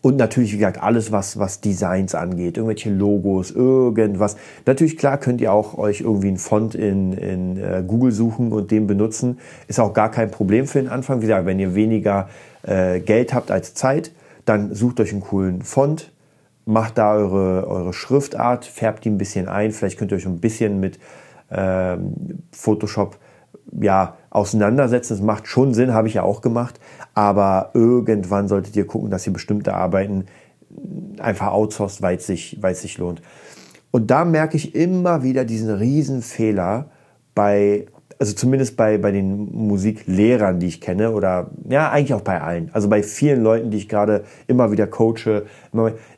Und 0.00 0.16
natürlich, 0.16 0.52
wie 0.52 0.58
gesagt, 0.58 0.80
alles, 0.80 1.10
was, 1.10 1.38
was 1.38 1.60
Designs 1.60 2.14
angeht, 2.14 2.56
irgendwelche 2.56 2.90
Logos, 2.90 3.50
irgendwas. 3.50 4.36
Natürlich, 4.64 4.96
klar, 4.96 5.18
könnt 5.18 5.40
ihr 5.40 5.52
auch 5.52 5.76
euch 5.76 6.02
irgendwie 6.02 6.28
einen 6.28 6.36
Font 6.36 6.76
in, 6.76 7.12
in 7.12 7.56
äh, 7.56 7.82
Google 7.86 8.12
suchen 8.12 8.52
und 8.52 8.70
den 8.70 8.86
benutzen. 8.86 9.38
Ist 9.66 9.80
auch 9.80 9.92
gar 9.94 10.10
kein 10.10 10.30
Problem 10.30 10.66
für 10.66 10.78
den 10.78 10.88
Anfang. 10.88 11.18
Wie 11.18 11.26
gesagt, 11.26 11.46
wenn 11.46 11.58
ihr 11.58 11.74
weniger 11.74 12.28
äh, 12.62 13.00
Geld 13.00 13.34
habt 13.34 13.50
als 13.50 13.74
Zeit, 13.74 14.12
dann 14.44 14.72
sucht 14.72 15.00
euch 15.00 15.12
einen 15.12 15.20
coolen 15.20 15.62
Font, 15.62 16.12
macht 16.64 16.96
da 16.96 17.14
eure, 17.14 17.66
eure 17.66 17.92
Schriftart, 17.92 18.66
färbt 18.66 19.04
die 19.04 19.10
ein 19.10 19.18
bisschen 19.18 19.48
ein. 19.48 19.72
Vielleicht 19.72 19.98
könnt 19.98 20.12
ihr 20.12 20.16
euch 20.16 20.26
ein 20.26 20.38
bisschen 20.38 20.78
mit 20.78 21.00
ähm, 21.50 22.14
Photoshop 22.52 23.18
ja, 23.80 24.16
auseinandersetzen. 24.30 25.14
Das 25.14 25.22
macht 25.22 25.46
schon 25.46 25.74
Sinn, 25.74 25.94
habe 25.94 26.08
ich 26.08 26.14
ja 26.14 26.22
auch 26.22 26.40
gemacht. 26.40 26.80
Aber 27.14 27.70
irgendwann 27.74 28.48
solltet 28.48 28.76
ihr 28.76 28.86
gucken, 28.86 29.10
dass 29.10 29.26
ihr 29.26 29.32
bestimmte 29.32 29.74
Arbeiten 29.74 30.26
einfach 31.18 31.52
outsourced, 31.52 32.02
weil 32.02 32.16
es 32.16 32.26
sich, 32.26 32.58
sich 32.74 32.98
lohnt. 32.98 33.22
Und 33.90 34.10
da 34.10 34.24
merke 34.24 34.56
ich 34.56 34.74
immer 34.74 35.22
wieder 35.22 35.44
diesen 35.44 35.70
riesen 35.70 36.22
Fehler 36.22 36.90
bei 37.34 37.86
also 38.20 38.32
zumindest 38.32 38.76
bei, 38.76 38.98
bei 38.98 39.12
den 39.12 39.48
Musiklehrern, 39.52 40.58
die 40.58 40.66
ich 40.66 40.80
kenne, 40.80 41.12
oder 41.12 41.50
ja, 41.68 41.90
eigentlich 41.90 42.14
auch 42.14 42.22
bei 42.22 42.40
allen. 42.40 42.68
Also 42.72 42.88
bei 42.88 43.04
vielen 43.04 43.42
Leuten, 43.42 43.70
die 43.70 43.76
ich 43.76 43.88
gerade 43.88 44.24
immer 44.48 44.72
wieder 44.72 44.88
coache, 44.88 45.44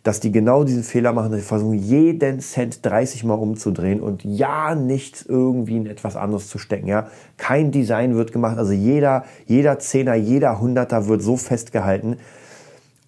dass 0.03 0.21
die 0.21 0.33
genau 0.33 0.65
diesen 0.65 0.83
Fehler 0.83 1.13
machen, 1.13 1.31
dass 1.31 1.41
sie 1.41 1.47
versuchen, 1.47 1.75
jeden 1.75 2.41
Cent 2.41 2.85
30 2.87 3.25
Mal 3.25 3.35
umzudrehen 3.35 4.01
und 4.01 4.25
ja, 4.25 4.75
nichts 4.75 5.27
irgendwie 5.27 5.77
in 5.77 5.87
etwas 5.87 6.17
anderes 6.17 6.49
zu 6.49 6.57
stecken. 6.57 6.87
Ja, 6.87 7.09
kein 7.37 7.71
Design 7.71 8.17
wird 8.17 8.33
gemacht. 8.33 8.57
Also 8.57 8.73
jeder, 8.73 9.25
jeder 9.47 9.79
Zehner, 9.79 10.15
jeder 10.15 10.59
Hunderter 10.59 11.07
wird 11.07 11.21
so 11.21 11.37
festgehalten. 11.37 12.17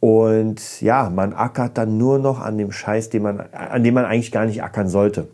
Und 0.01 0.83
ja, 0.83 1.09
man 1.09 1.33
ackert 1.33 1.79
dann 1.79 1.97
nur 1.97 2.19
noch 2.19 2.41
an 2.41 2.59
dem 2.59 2.73
Scheiß, 2.73 3.09
den 3.09 3.23
man, 3.23 3.41
an 3.53 3.83
dem 3.85 3.95
man 3.95 4.05
eigentlich 4.05 4.33
gar 4.33 4.45
nicht 4.45 4.63
ackern 4.63 4.89
sollte. 4.89 5.29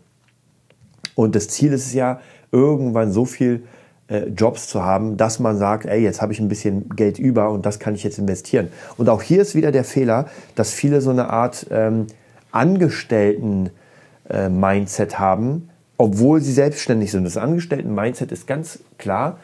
Und 1.15 1.35
das 1.35 1.49
Ziel 1.49 1.73
ist 1.73 1.87
es 1.87 1.93
ja, 1.93 2.21
irgendwann 2.51 3.11
so 3.11 3.25
viel 3.25 3.63
äh, 4.09 4.27
Jobs 4.29 4.67
zu 4.67 4.83
haben, 4.83 5.17
dass 5.17 5.39
man 5.39 5.57
sagt, 5.57 5.85
ey, 5.85 6.01
jetzt 6.01 6.21
habe 6.21 6.33
ich 6.33 6.39
ein 6.39 6.47
bisschen 6.47 6.89
Geld 6.95 7.19
über 7.19 7.51
und 7.51 7.65
das 7.65 7.79
kann 7.79 7.95
ich 7.95 8.03
jetzt 8.03 8.17
investieren. 8.17 8.69
Und 8.97 9.09
auch 9.09 9.21
hier 9.21 9.41
ist 9.41 9.55
wieder 9.55 9.71
der 9.71 9.83
Fehler, 9.83 10.27
dass 10.55 10.73
viele 10.73 11.01
so 11.01 11.09
eine 11.11 11.29
Art 11.29 11.67
ähm, 11.69 12.07
Angestellten-Mindset 12.51 15.13
äh, 15.13 15.15
haben, 15.15 15.69
obwohl 15.97 16.41
sie 16.41 16.53
selbstständig 16.53 17.11
sind. 17.11 17.23
Das 17.23 17.37
Angestellten-Mindset 17.37 18.31
ist 18.31 18.47
ganz 18.47 18.79
klar, 18.97 19.37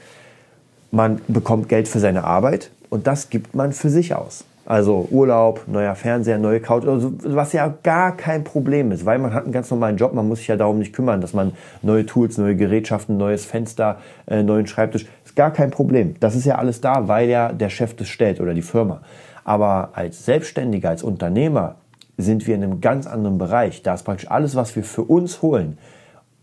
man 0.91 1.21
bekommt 1.27 1.69
Geld 1.69 1.87
für 1.87 1.99
seine 1.99 2.23
Arbeit 2.23 2.71
und 2.89 3.07
das 3.07 3.29
gibt 3.29 3.53
man 3.53 3.73
für 3.73 3.89
sich 3.89 4.15
aus. 4.15 4.45
Also 4.65 5.07
Urlaub, 5.11 5.67
neuer 5.67 5.93
Fernseher, 5.93 6.39
neue 6.39 6.59
Couch, 6.59 6.87
also 6.87 7.13
was 7.23 7.53
ja 7.53 7.71
gar 7.83 8.17
kein 8.17 8.43
Problem 8.43 8.91
ist, 8.91 9.05
weil 9.05 9.19
man 9.19 9.31
hat 9.31 9.43
einen 9.43 9.53
ganz 9.53 9.69
normalen 9.69 9.95
Job, 9.95 10.13
man 10.13 10.27
muss 10.27 10.39
sich 10.39 10.47
ja 10.47 10.57
darum 10.57 10.79
nicht 10.79 10.91
kümmern, 10.91 11.21
dass 11.21 11.33
man 11.33 11.51
neue 11.83 12.07
Tools, 12.07 12.39
neue 12.39 12.55
Gerätschaften, 12.55 13.15
neues 13.15 13.45
Fenster, 13.45 13.99
äh, 14.25 14.41
neuen 14.41 14.65
Schreibtisch, 14.65 15.05
ist 15.23 15.35
gar 15.35 15.51
kein 15.51 15.69
Problem. 15.69 16.15
Das 16.19 16.35
ist 16.35 16.45
ja 16.45 16.55
alles 16.55 16.81
da, 16.81 17.07
weil 17.07 17.29
ja 17.29 17.53
der 17.53 17.69
Chef 17.69 17.95
das 17.95 18.07
stellt 18.07 18.41
oder 18.41 18.55
die 18.55 18.63
Firma. 18.63 19.01
Aber 19.43 19.91
als 19.93 20.25
Selbstständiger, 20.25 20.89
als 20.89 21.03
Unternehmer 21.03 21.75
sind 22.17 22.47
wir 22.47 22.55
in 22.55 22.63
einem 22.63 22.81
ganz 22.81 23.05
anderen 23.05 23.37
Bereich. 23.37 23.83
Da 23.83 23.93
ist 23.93 24.03
praktisch 24.03 24.31
alles, 24.31 24.55
was 24.55 24.75
wir 24.75 24.83
für 24.83 25.03
uns 25.03 25.43
holen 25.43 25.77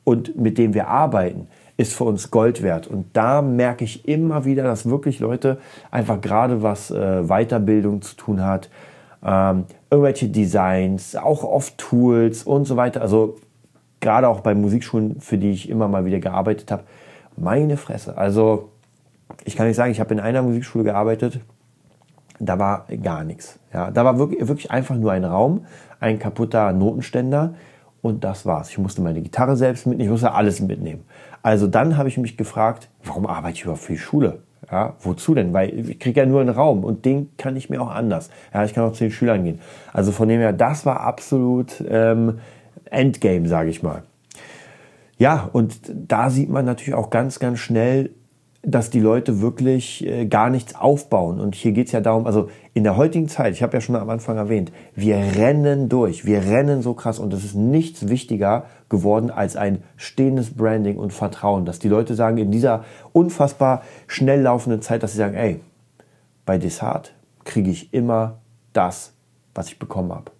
und 0.04 0.38
mit 0.38 0.58
dem 0.58 0.74
wir 0.74 0.86
arbeiten, 0.86 1.48
ist 1.76 1.94
für 1.94 2.04
uns 2.04 2.30
Gold 2.30 2.62
wert. 2.62 2.86
Und 2.86 3.06
da 3.12 3.42
merke 3.42 3.84
ich 3.84 4.06
immer 4.06 4.44
wieder, 4.44 4.62
dass 4.64 4.88
wirklich 4.88 5.20
Leute 5.20 5.58
einfach 5.90 6.20
gerade 6.20 6.62
was 6.62 6.90
äh, 6.90 7.22
Weiterbildung 7.24 8.02
zu 8.02 8.16
tun 8.16 8.44
hat, 8.44 8.68
ähm, 9.24 9.64
irgendwelche 9.90 10.28
Designs, 10.28 11.16
auch 11.16 11.44
oft 11.44 11.78
Tools 11.78 12.42
und 12.42 12.64
so 12.66 12.76
weiter. 12.76 13.00
Also 13.00 13.36
gerade 14.00 14.28
auch 14.28 14.40
bei 14.40 14.54
Musikschulen, 14.54 15.20
für 15.20 15.38
die 15.38 15.50
ich 15.50 15.70
immer 15.70 15.88
mal 15.88 16.04
wieder 16.04 16.18
gearbeitet 16.18 16.70
habe, 16.70 16.82
meine 17.36 17.76
Fresse. 17.76 18.16
Also 18.18 18.70
ich 19.44 19.56
kann 19.56 19.66
nicht 19.66 19.76
sagen, 19.76 19.92
ich 19.92 20.00
habe 20.00 20.12
in 20.12 20.20
einer 20.20 20.42
Musikschule 20.42 20.84
gearbeitet, 20.84 21.40
da 22.38 22.58
war 22.58 22.86
gar 23.02 23.24
nichts. 23.24 23.58
Ja, 23.72 23.90
da 23.90 24.04
war 24.04 24.18
wirklich, 24.18 24.46
wirklich 24.46 24.70
einfach 24.70 24.96
nur 24.96 25.12
ein 25.12 25.24
Raum, 25.24 25.66
ein 26.00 26.18
kaputter 26.18 26.72
Notenständer 26.72 27.54
und 28.02 28.24
das 28.24 28.44
war's. 28.44 28.70
Ich 28.70 28.78
musste 28.78 29.00
meine 29.00 29.22
Gitarre 29.22 29.56
selbst 29.56 29.86
mitnehmen, 29.86 30.08
ich 30.08 30.10
musste 30.10 30.32
alles 30.32 30.60
mitnehmen. 30.60 31.04
Also 31.42 31.66
dann 31.66 31.96
habe 31.96 32.08
ich 32.08 32.18
mich 32.18 32.36
gefragt, 32.36 32.88
warum 33.04 33.26
arbeite 33.26 33.54
ich 33.54 33.62
überhaupt 33.62 33.82
für 33.82 33.92
die 33.92 33.98
Schule? 33.98 34.42
Ja, 34.70 34.94
wozu 35.00 35.34
denn? 35.34 35.52
Weil 35.52 35.90
ich 35.90 35.98
kriege 35.98 36.20
ja 36.20 36.26
nur 36.26 36.40
einen 36.40 36.50
Raum 36.50 36.84
und 36.84 37.04
den 37.04 37.30
kann 37.36 37.56
ich 37.56 37.68
mir 37.68 37.82
auch 37.82 37.90
anders. 37.90 38.30
Ja, 38.54 38.64
ich 38.64 38.72
kann 38.72 38.84
auch 38.84 38.92
zu 38.92 39.04
den 39.04 39.10
Schülern 39.10 39.44
gehen. 39.44 39.60
Also 39.92 40.12
von 40.12 40.28
dem 40.28 40.40
her, 40.40 40.52
das 40.52 40.86
war 40.86 41.00
absolut 41.00 41.82
ähm, 41.88 42.38
Endgame, 42.84 43.48
sage 43.48 43.70
ich 43.70 43.82
mal. 43.82 44.04
Ja, 45.18 45.48
und 45.52 45.80
da 45.92 46.30
sieht 46.30 46.48
man 46.48 46.64
natürlich 46.64 46.94
auch 46.94 47.10
ganz, 47.10 47.38
ganz 47.38 47.58
schnell, 47.58 48.10
dass 48.64 48.90
die 48.90 49.00
Leute 49.00 49.40
wirklich 49.40 50.06
äh, 50.06 50.26
gar 50.26 50.48
nichts 50.48 50.76
aufbauen. 50.76 51.40
Und 51.40 51.56
hier 51.56 51.72
geht's 51.72 51.90
ja 51.90 52.00
darum, 52.00 52.26
also 52.26 52.48
in 52.74 52.84
der 52.84 52.96
heutigen 52.96 53.28
Zeit, 53.28 53.54
ich 53.54 53.62
habe 53.62 53.74
ja 53.74 53.80
schon 53.80 53.96
am 53.96 54.08
Anfang 54.08 54.36
erwähnt, 54.36 54.72
wir 54.94 55.16
rennen 55.16 55.88
durch, 55.88 56.24
wir 56.24 56.44
rennen 56.44 56.80
so 56.80 56.94
krass 56.94 57.18
und 57.18 57.34
es 57.34 57.44
ist 57.44 57.56
nichts 57.56 58.08
wichtiger 58.08 58.66
geworden 58.88 59.30
als 59.30 59.56
ein 59.56 59.82
stehendes 59.96 60.54
Branding 60.54 60.96
und 60.96 61.12
Vertrauen, 61.12 61.64
dass 61.64 61.80
die 61.80 61.88
Leute 61.88 62.14
sagen, 62.14 62.38
in 62.38 62.52
dieser 62.52 62.84
unfassbar 63.12 63.82
schnell 64.06 64.42
laufenden 64.42 64.80
Zeit, 64.80 65.02
dass 65.02 65.12
sie 65.12 65.18
sagen, 65.18 65.34
ey, 65.34 65.58
bei 66.46 66.56
Desart 66.56 67.14
kriege 67.44 67.70
ich 67.70 67.92
immer 67.92 68.38
das, 68.72 69.12
was 69.54 69.68
ich 69.68 69.78
bekommen 69.80 70.12
habe. 70.12 70.30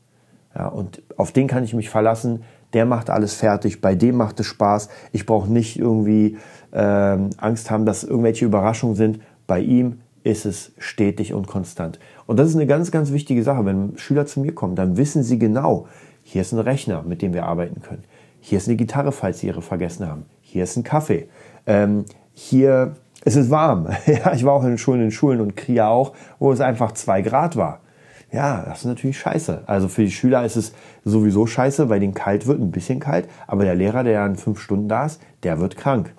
Ja, 0.54 0.68
und 0.68 1.02
auf 1.16 1.32
den 1.32 1.48
kann 1.48 1.64
ich 1.64 1.74
mich 1.74 1.90
verlassen, 1.90 2.44
der 2.72 2.86
macht 2.86 3.10
alles 3.10 3.34
fertig, 3.34 3.80
bei 3.80 3.94
dem 3.94 4.16
macht 4.16 4.40
es 4.40 4.46
Spaß. 4.46 4.88
Ich 5.12 5.26
brauche 5.26 5.50
nicht 5.50 5.78
irgendwie 5.78 6.38
ähm, 6.72 7.30
Angst 7.36 7.70
haben, 7.70 7.86
dass 7.86 8.04
irgendwelche 8.04 8.44
Überraschungen 8.44 8.96
sind. 8.96 9.20
Bei 9.46 9.60
ihm 9.60 10.00
ist 10.24 10.46
es 10.46 10.72
stetig 10.78 11.34
und 11.34 11.46
konstant. 11.46 11.98
Und 12.26 12.38
das 12.38 12.48
ist 12.48 12.56
eine 12.56 12.66
ganz, 12.66 12.90
ganz 12.90 13.12
wichtige 13.12 13.42
Sache. 13.42 13.64
Wenn 13.64 13.98
Schüler 13.98 14.26
zu 14.26 14.40
mir 14.40 14.54
kommen, 14.54 14.76
dann 14.76 14.96
wissen 14.96 15.22
sie 15.22 15.38
genau, 15.38 15.86
hier 16.22 16.42
ist 16.42 16.52
ein 16.52 16.60
Rechner, 16.60 17.02
mit 17.02 17.22
dem 17.22 17.34
wir 17.34 17.44
arbeiten 17.44 17.82
können. 17.82 18.04
Hier 18.40 18.58
ist 18.58 18.68
eine 18.68 18.76
Gitarre, 18.76 19.12
falls 19.12 19.40
sie 19.40 19.48
ihre 19.48 19.62
vergessen 19.62 20.06
haben. 20.08 20.24
Hier 20.40 20.64
ist 20.64 20.76
ein 20.76 20.84
Kaffee. 20.84 21.28
Ähm, 21.66 22.04
hier 22.32 22.94
ist 23.24 23.36
es 23.36 23.50
warm. 23.50 23.88
ja, 24.06 24.32
ich 24.32 24.44
war 24.44 24.52
auch 24.52 24.64
in 24.64 24.78
Schulen, 24.78 25.02
in 25.02 25.10
Schulen 25.10 25.40
und 25.40 25.56
Kria 25.56 25.88
auch, 25.88 26.12
wo 26.38 26.52
es 26.52 26.60
einfach 26.60 26.92
zwei 26.92 27.22
Grad 27.22 27.56
war. 27.56 27.80
Ja, 28.32 28.64
das 28.66 28.78
ist 28.78 28.84
natürlich 28.86 29.18
scheiße. 29.18 29.64
Also 29.66 29.88
für 29.88 30.02
die 30.02 30.10
Schüler 30.10 30.44
ist 30.44 30.56
es 30.56 30.72
sowieso 31.04 31.46
scheiße, 31.46 31.90
weil 31.90 32.00
denen 32.00 32.14
kalt 32.14 32.46
wird, 32.46 32.60
ein 32.60 32.70
bisschen 32.70 32.98
kalt. 32.98 33.28
Aber 33.46 33.64
der 33.64 33.74
Lehrer, 33.74 34.04
der 34.04 34.12
ja 34.12 34.26
in 34.26 34.36
fünf 34.36 34.58
Stunden 34.58 34.88
da 34.88 35.04
ist, 35.04 35.20
der 35.42 35.60
wird 35.60 35.76
krank. 35.76 36.14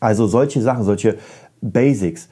Also 0.00 0.26
solche 0.26 0.60
Sachen, 0.60 0.84
solche 0.84 1.16
Basics. 1.60 2.28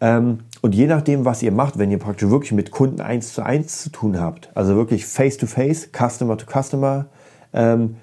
Ähm, 0.00 0.40
und 0.62 0.74
je 0.74 0.86
nachdem, 0.86 1.24
was 1.24 1.42
ihr 1.42 1.52
macht, 1.52 1.78
wenn 1.78 1.90
ihr 1.90 1.98
praktisch 1.98 2.28
wirklich 2.28 2.52
mit 2.52 2.70
Kunden 2.70 3.00
eins 3.00 3.34
zu 3.34 3.42
eins 3.42 3.82
zu 3.82 3.90
tun 3.90 4.20
habt, 4.20 4.50
also 4.54 4.76
wirklich 4.76 5.06
face 5.06 5.36
to 5.36 5.46
face, 5.46 5.88
Customer 5.92 6.36
to 6.36 6.46
Customer, 6.46 7.06
ähm, 7.52 7.96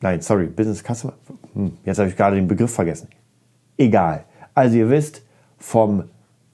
nein, 0.00 0.20
sorry, 0.20 0.46
Business 0.46 0.82
Customer, 0.82 1.14
hm, 1.54 1.72
jetzt 1.84 1.98
habe 1.98 2.08
ich 2.08 2.16
gerade 2.16 2.36
den 2.36 2.48
Begriff 2.48 2.72
vergessen. 2.72 3.08
Egal. 3.76 4.24
Also 4.54 4.76
ihr 4.76 4.90
wisst, 4.90 5.22
vom 5.58 6.04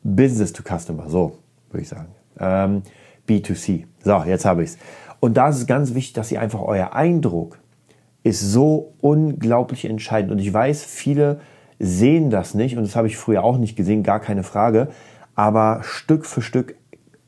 Business 0.03 0.53
to 0.53 0.63
Customer, 0.63 1.09
so 1.09 1.39
würde 1.71 1.83
ich 1.83 1.89
sagen. 1.89 2.09
Ähm, 2.39 2.83
B2C. 3.29 3.85
So, 4.03 4.23
jetzt 4.25 4.45
habe 4.45 4.63
ich 4.63 4.71
es. 4.71 4.79
Und 5.21 5.37
da 5.37 5.49
ist 5.49 5.57
es 5.57 5.67
ganz 5.67 5.95
wichtig, 5.95 6.13
dass 6.15 6.31
ihr 6.31 6.41
einfach 6.41 6.61
euer 6.61 6.93
Eindruck 6.95 7.59
ist 8.23 8.41
so 8.41 8.95
unglaublich 9.01 9.85
entscheidend. 9.85 10.33
Und 10.33 10.39
ich 10.39 10.53
weiß, 10.53 10.85
viele 10.85 11.41
sehen 11.85 12.31
das 12.31 12.55
nicht 12.55 12.77
und 12.77 12.85
das 12.85 12.97
habe 12.97 13.07
ich 13.07 13.17
früher 13.17 13.45
auch 13.45 13.59
nicht 13.59 13.77
gesehen, 13.77 14.03
gar 14.03 14.21
keine 14.21 14.43
Frage. 14.43 14.89
Aber 15.35 15.81
Stück 15.83 16.27
für 16.27 16.43
Stück 16.43 16.77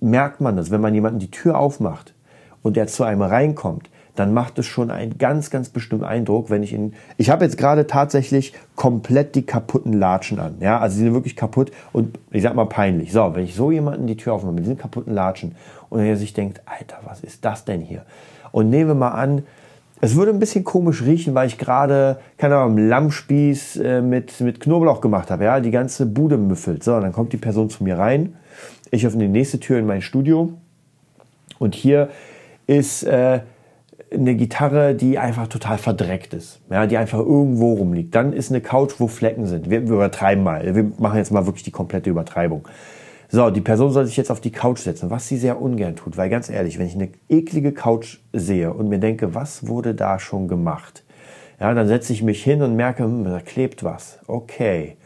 merkt 0.00 0.40
man 0.40 0.56
das, 0.56 0.70
wenn 0.70 0.80
man 0.80 0.94
jemanden 0.94 1.18
die 1.18 1.30
Tür 1.30 1.58
aufmacht 1.58 2.14
und 2.62 2.76
der 2.76 2.86
zu 2.86 3.04
einem 3.04 3.22
reinkommt, 3.22 3.90
dann 4.14 4.32
macht 4.32 4.58
es 4.58 4.66
schon 4.66 4.90
einen 4.90 5.18
ganz, 5.18 5.50
ganz 5.50 5.68
bestimmten 5.68 6.04
Eindruck, 6.04 6.48
wenn 6.48 6.62
ich 6.62 6.72
in, 6.72 6.94
ich 7.18 7.30
habe 7.30 7.44
jetzt 7.44 7.58
gerade 7.58 7.86
tatsächlich 7.86 8.54
komplett 8.74 9.34
die 9.34 9.44
kaputten 9.44 9.92
Latschen 9.92 10.40
an, 10.40 10.56
ja, 10.60 10.78
also 10.78 10.96
sie 10.96 11.04
sind 11.04 11.12
wirklich 11.12 11.36
kaputt 11.36 11.70
und 11.92 12.18
ich 12.30 12.42
sag 12.42 12.54
mal 12.54 12.66
peinlich. 12.66 13.12
So, 13.12 13.34
wenn 13.34 13.44
ich 13.44 13.54
so 13.54 13.70
jemanden 13.70 14.06
die 14.06 14.16
Tür 14.16 14.34
aufmache 14.34 14.54
mit 14.54 14.64
diesen 14.64 14.78
kaputten 14.78 15.12
Latschen 15.12 15.54
und 15.90 16.00
er 16.00 16.16
sich 16.16 16.32
denkt, 16.32 16.62
Alter, 16.64 16.98
was 17.04 17.20
ist 17.20 17.44
das 17.44 17.64
denn 17.64 17.82
hier? 17.82 18.02
Und 18.52 18.70
nehmen 18.70 18.90
wir 18.90 18.94
mal 18.94 19.10
an, 19.10 19.42
es 20.00 20.14
würde 20.14 20.30
ein 20.30 20.38
bisschen 20.38 20.64
komisch 20.64 21.02
riechen, 21.02 21.34
weil 21.34 21.46
ich 21.46 21.58
gerade, 21.58 22.18
keine 22.36 22.56
Ahnung, 22.56 22.78
Lammspieß 22.78 23.76
äh, 23.76 24.02
mit, 24.02 24.40
mit 24.40 24.60
Knoblauch 24.60 25.00
gemacht 25.00 25.30
habe, 25.30 25.44
ja, 25.44 25.60
die 25.60 25.70
ganze 25.70 26.06
Bude 26.06 26.36
müffelt. 26.36 26.84
So, 26.84 27.00
dann 27.00 27.12
kommt 27.12 27.32
die 27.32 27.38
Person 27.38 27.70
zu 27.70 27.82
mir 27.82 27.98
rein, 27.98 28.36
ich 28.90 29.06
öffne 29.06 29.24
die 29.24 29.30
nächste 29.30 29.58
Tür 29.58 29.78
in 29.78 29.86
mein 29.86 30.02
Studio 30.02 30.52
und 31.58 31.74
hier 31.74 32.10
ist 32.66 33.04
äh, 33.04 33.40
eine 34.12 34.34
Gitarre, 34.34 34.94
die 34.94 35.18
einfach 35.18 35.48
total 35.48 35.78
verdreckt 35.78 36.34
ist, 36.34 36.60
ja, 36.70 36.86
die 36.86 36.96
einfach 36.96 37.18
irgendwo 37.18 37.74
rumliegt. 37.74 38.14
Dann 38.14 38.32
ist 38.32 38.50
eine 38.50 38.60
Couch, 38.60 38.94
wo 38.98 39.08
Flecken 39.08 39.46
sind. 39.46 39.70
Wir, 39.70 39.82
wir 39.88 39.94
übertreiben 39.94 40.44
mal. 40.44 40.74
Wir 40.74 40.90
machen 40.98 41.16
jetzt 41.16 41.32
mal 41.32 41.46
wirklich 41.46 41.64
die 41.64 41.72
komplette 41.72 42.10
Übertreibung. 42.10 42.68
So, 43.28 43.50
die 43.50 43.60
Person 43.60 43.90
soll 43.90 44.06
sich 44.06 44.16
jetzt 44.16 44.30
auf 44.30 44.40
die 44.40 44.52
Couch 44.52 44.78
setzen, 44.80 45.10
was 45.10 45.26
sie 45.26 45.36
sehr 45.36 45.60
ungern 45.60 45.96
tut, 45.96 46.16
weil 46.16 46.30
ganz 46.30 46.48
ehrlich, 46.48 46.78
wenn 46.78 46.86
ich 46.86 46.94
eine 46.94 47.08
eklige 47.28 47.72
Couch 47.72 48.18
sehe 48.32 48.72
und 48.72 48.88
mir 48.88 49.00
denke, 49.00 49.34
was 49.34 49.66
wurde 49.66 49.94
da 49.94 50.18
schon 50.18 50.46
gemacht? 50.46 51.02
Ja, 51.58 51.72
dann 51.72 51.88
setze 51.88 52.12
ich 52.12 52.22
mich 52.22 52.42
hin 52.44 52.62
und 52.62 52.76
merke, 52.76 53.02
hm, 53.02 53.24
da 53.24 53.40
klebt 53.40 53.82
was. 53.82 54.18
Okay. 54.26 54.96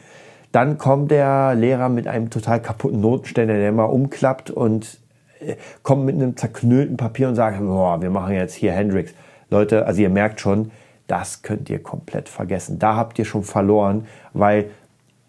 Dann 0.51 0.77
kommt 0.77 1.11
der 1.11 1.55
Lehrer 1.55 1.87
mit 1.87 2.07
einem 2.07 2.29
total 2.29 2.61
kaputten 2.61 2.99
Notenständer, 2.99 3.53
der 3.53 3.71
mal 3.71 3.85
umklappt 3.85 4.51
und 4.51 4.99
äh, 5.39 5.55
kommt 5.81 6.05
mit 6.05 6.15
einem 6.15 6.35
zerknüllten 6.35 6.97
Papier 6.97 7.29
und 7.29 7.35
sagt, 7.35 7.59
boah, 7.59 8.01
wir 8.01 8.09
machen 8.09 8.35
jetzt 8.35 8.53
hier 8.53 8.73
Hendrix. 8.73 9.13
Leute, 9.49 9.85
also 9.85 10.01
ihr 10.01 10.09
merkt 10.09 10.41
schon, 10.41 10.71
das 11.07 11.41
könnt 11.41 11.69
ihr 11.69 11.81
komplett 11.81 12.29
vergessen. 12.29 12.79
Da 12.79 12.95
habt 12.95 13.17
ihr 13.17 13.25
schon 13.25 13.43
verloren, 13.43 14.07
weil 14.33 14.69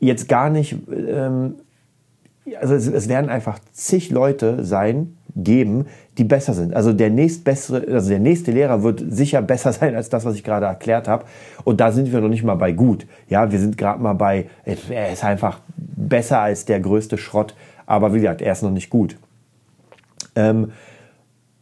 jetzt 0.00 0.28
gar 0.28 0.50
nicht 0.50 0.76
ähm, 0.88 1.56
also 2.60 2.74
es, 2.74 2.86
es, 2.86 3.08
werden 3.08 3.30
einfach 3.30 3.58
zig 3.72 4.10
Leute 4.10 4.64
sein, 4.64 5.16
geben, 5.34 5.86
die 6.18 6.24
besser 6.24 6.54
sind. 6.54 6.74
Also 6.74 6.92
der 6.92 7.10
nächstbessere, 7.10 7.86
also 7.90 8.10
der 8.10 8.18
nächste 8.18 8.52
Lehrer 8.52 8.82
wird 8.82 9.02
sicher 9.06 9.42
besser 9.42 9.72
sein 9.72 9.94
als 9.94 10.08
das, 10.08 10.24
was 10.24 10.34
ich 10.34 10.44
gerade 10.44 10.66
erklärt 10.66 11.08
habe. 11.08 11.24
Und 11.64 11.80
da 11.80 11.92
sind 11.92 12.12
wir 12.12 12.20
noch 12.20 12.28
nicht 12.28 12.44
mal 12.44 12.54
bei 12.54 12.72
gut. 12.72 13.06
Ja, 13.28 13.50
wir 13.50 13.58
sind 13.58 13.78
gerade 13.78 14.02
mal 14.02 14.14
bei, 14.14 14.46
er 14.64 15.12
ist 15.12 15.24
einfach 15.24 15.60
besser 15.76 16.40
als 16.40 16.64
der 16.64 16.80
größte 16.80 17.18
Schrott. 17.18 17.54
Aber 17.86 18.12
wie 18.14 18.20
gesagt, 18.20 18.42
er 18.42 18.52
ist 18.52 18.62
noch 18.62 18.70
nicht 18.70 18.90
gut. 18.90 19.16
Ähm, 20.34 20.72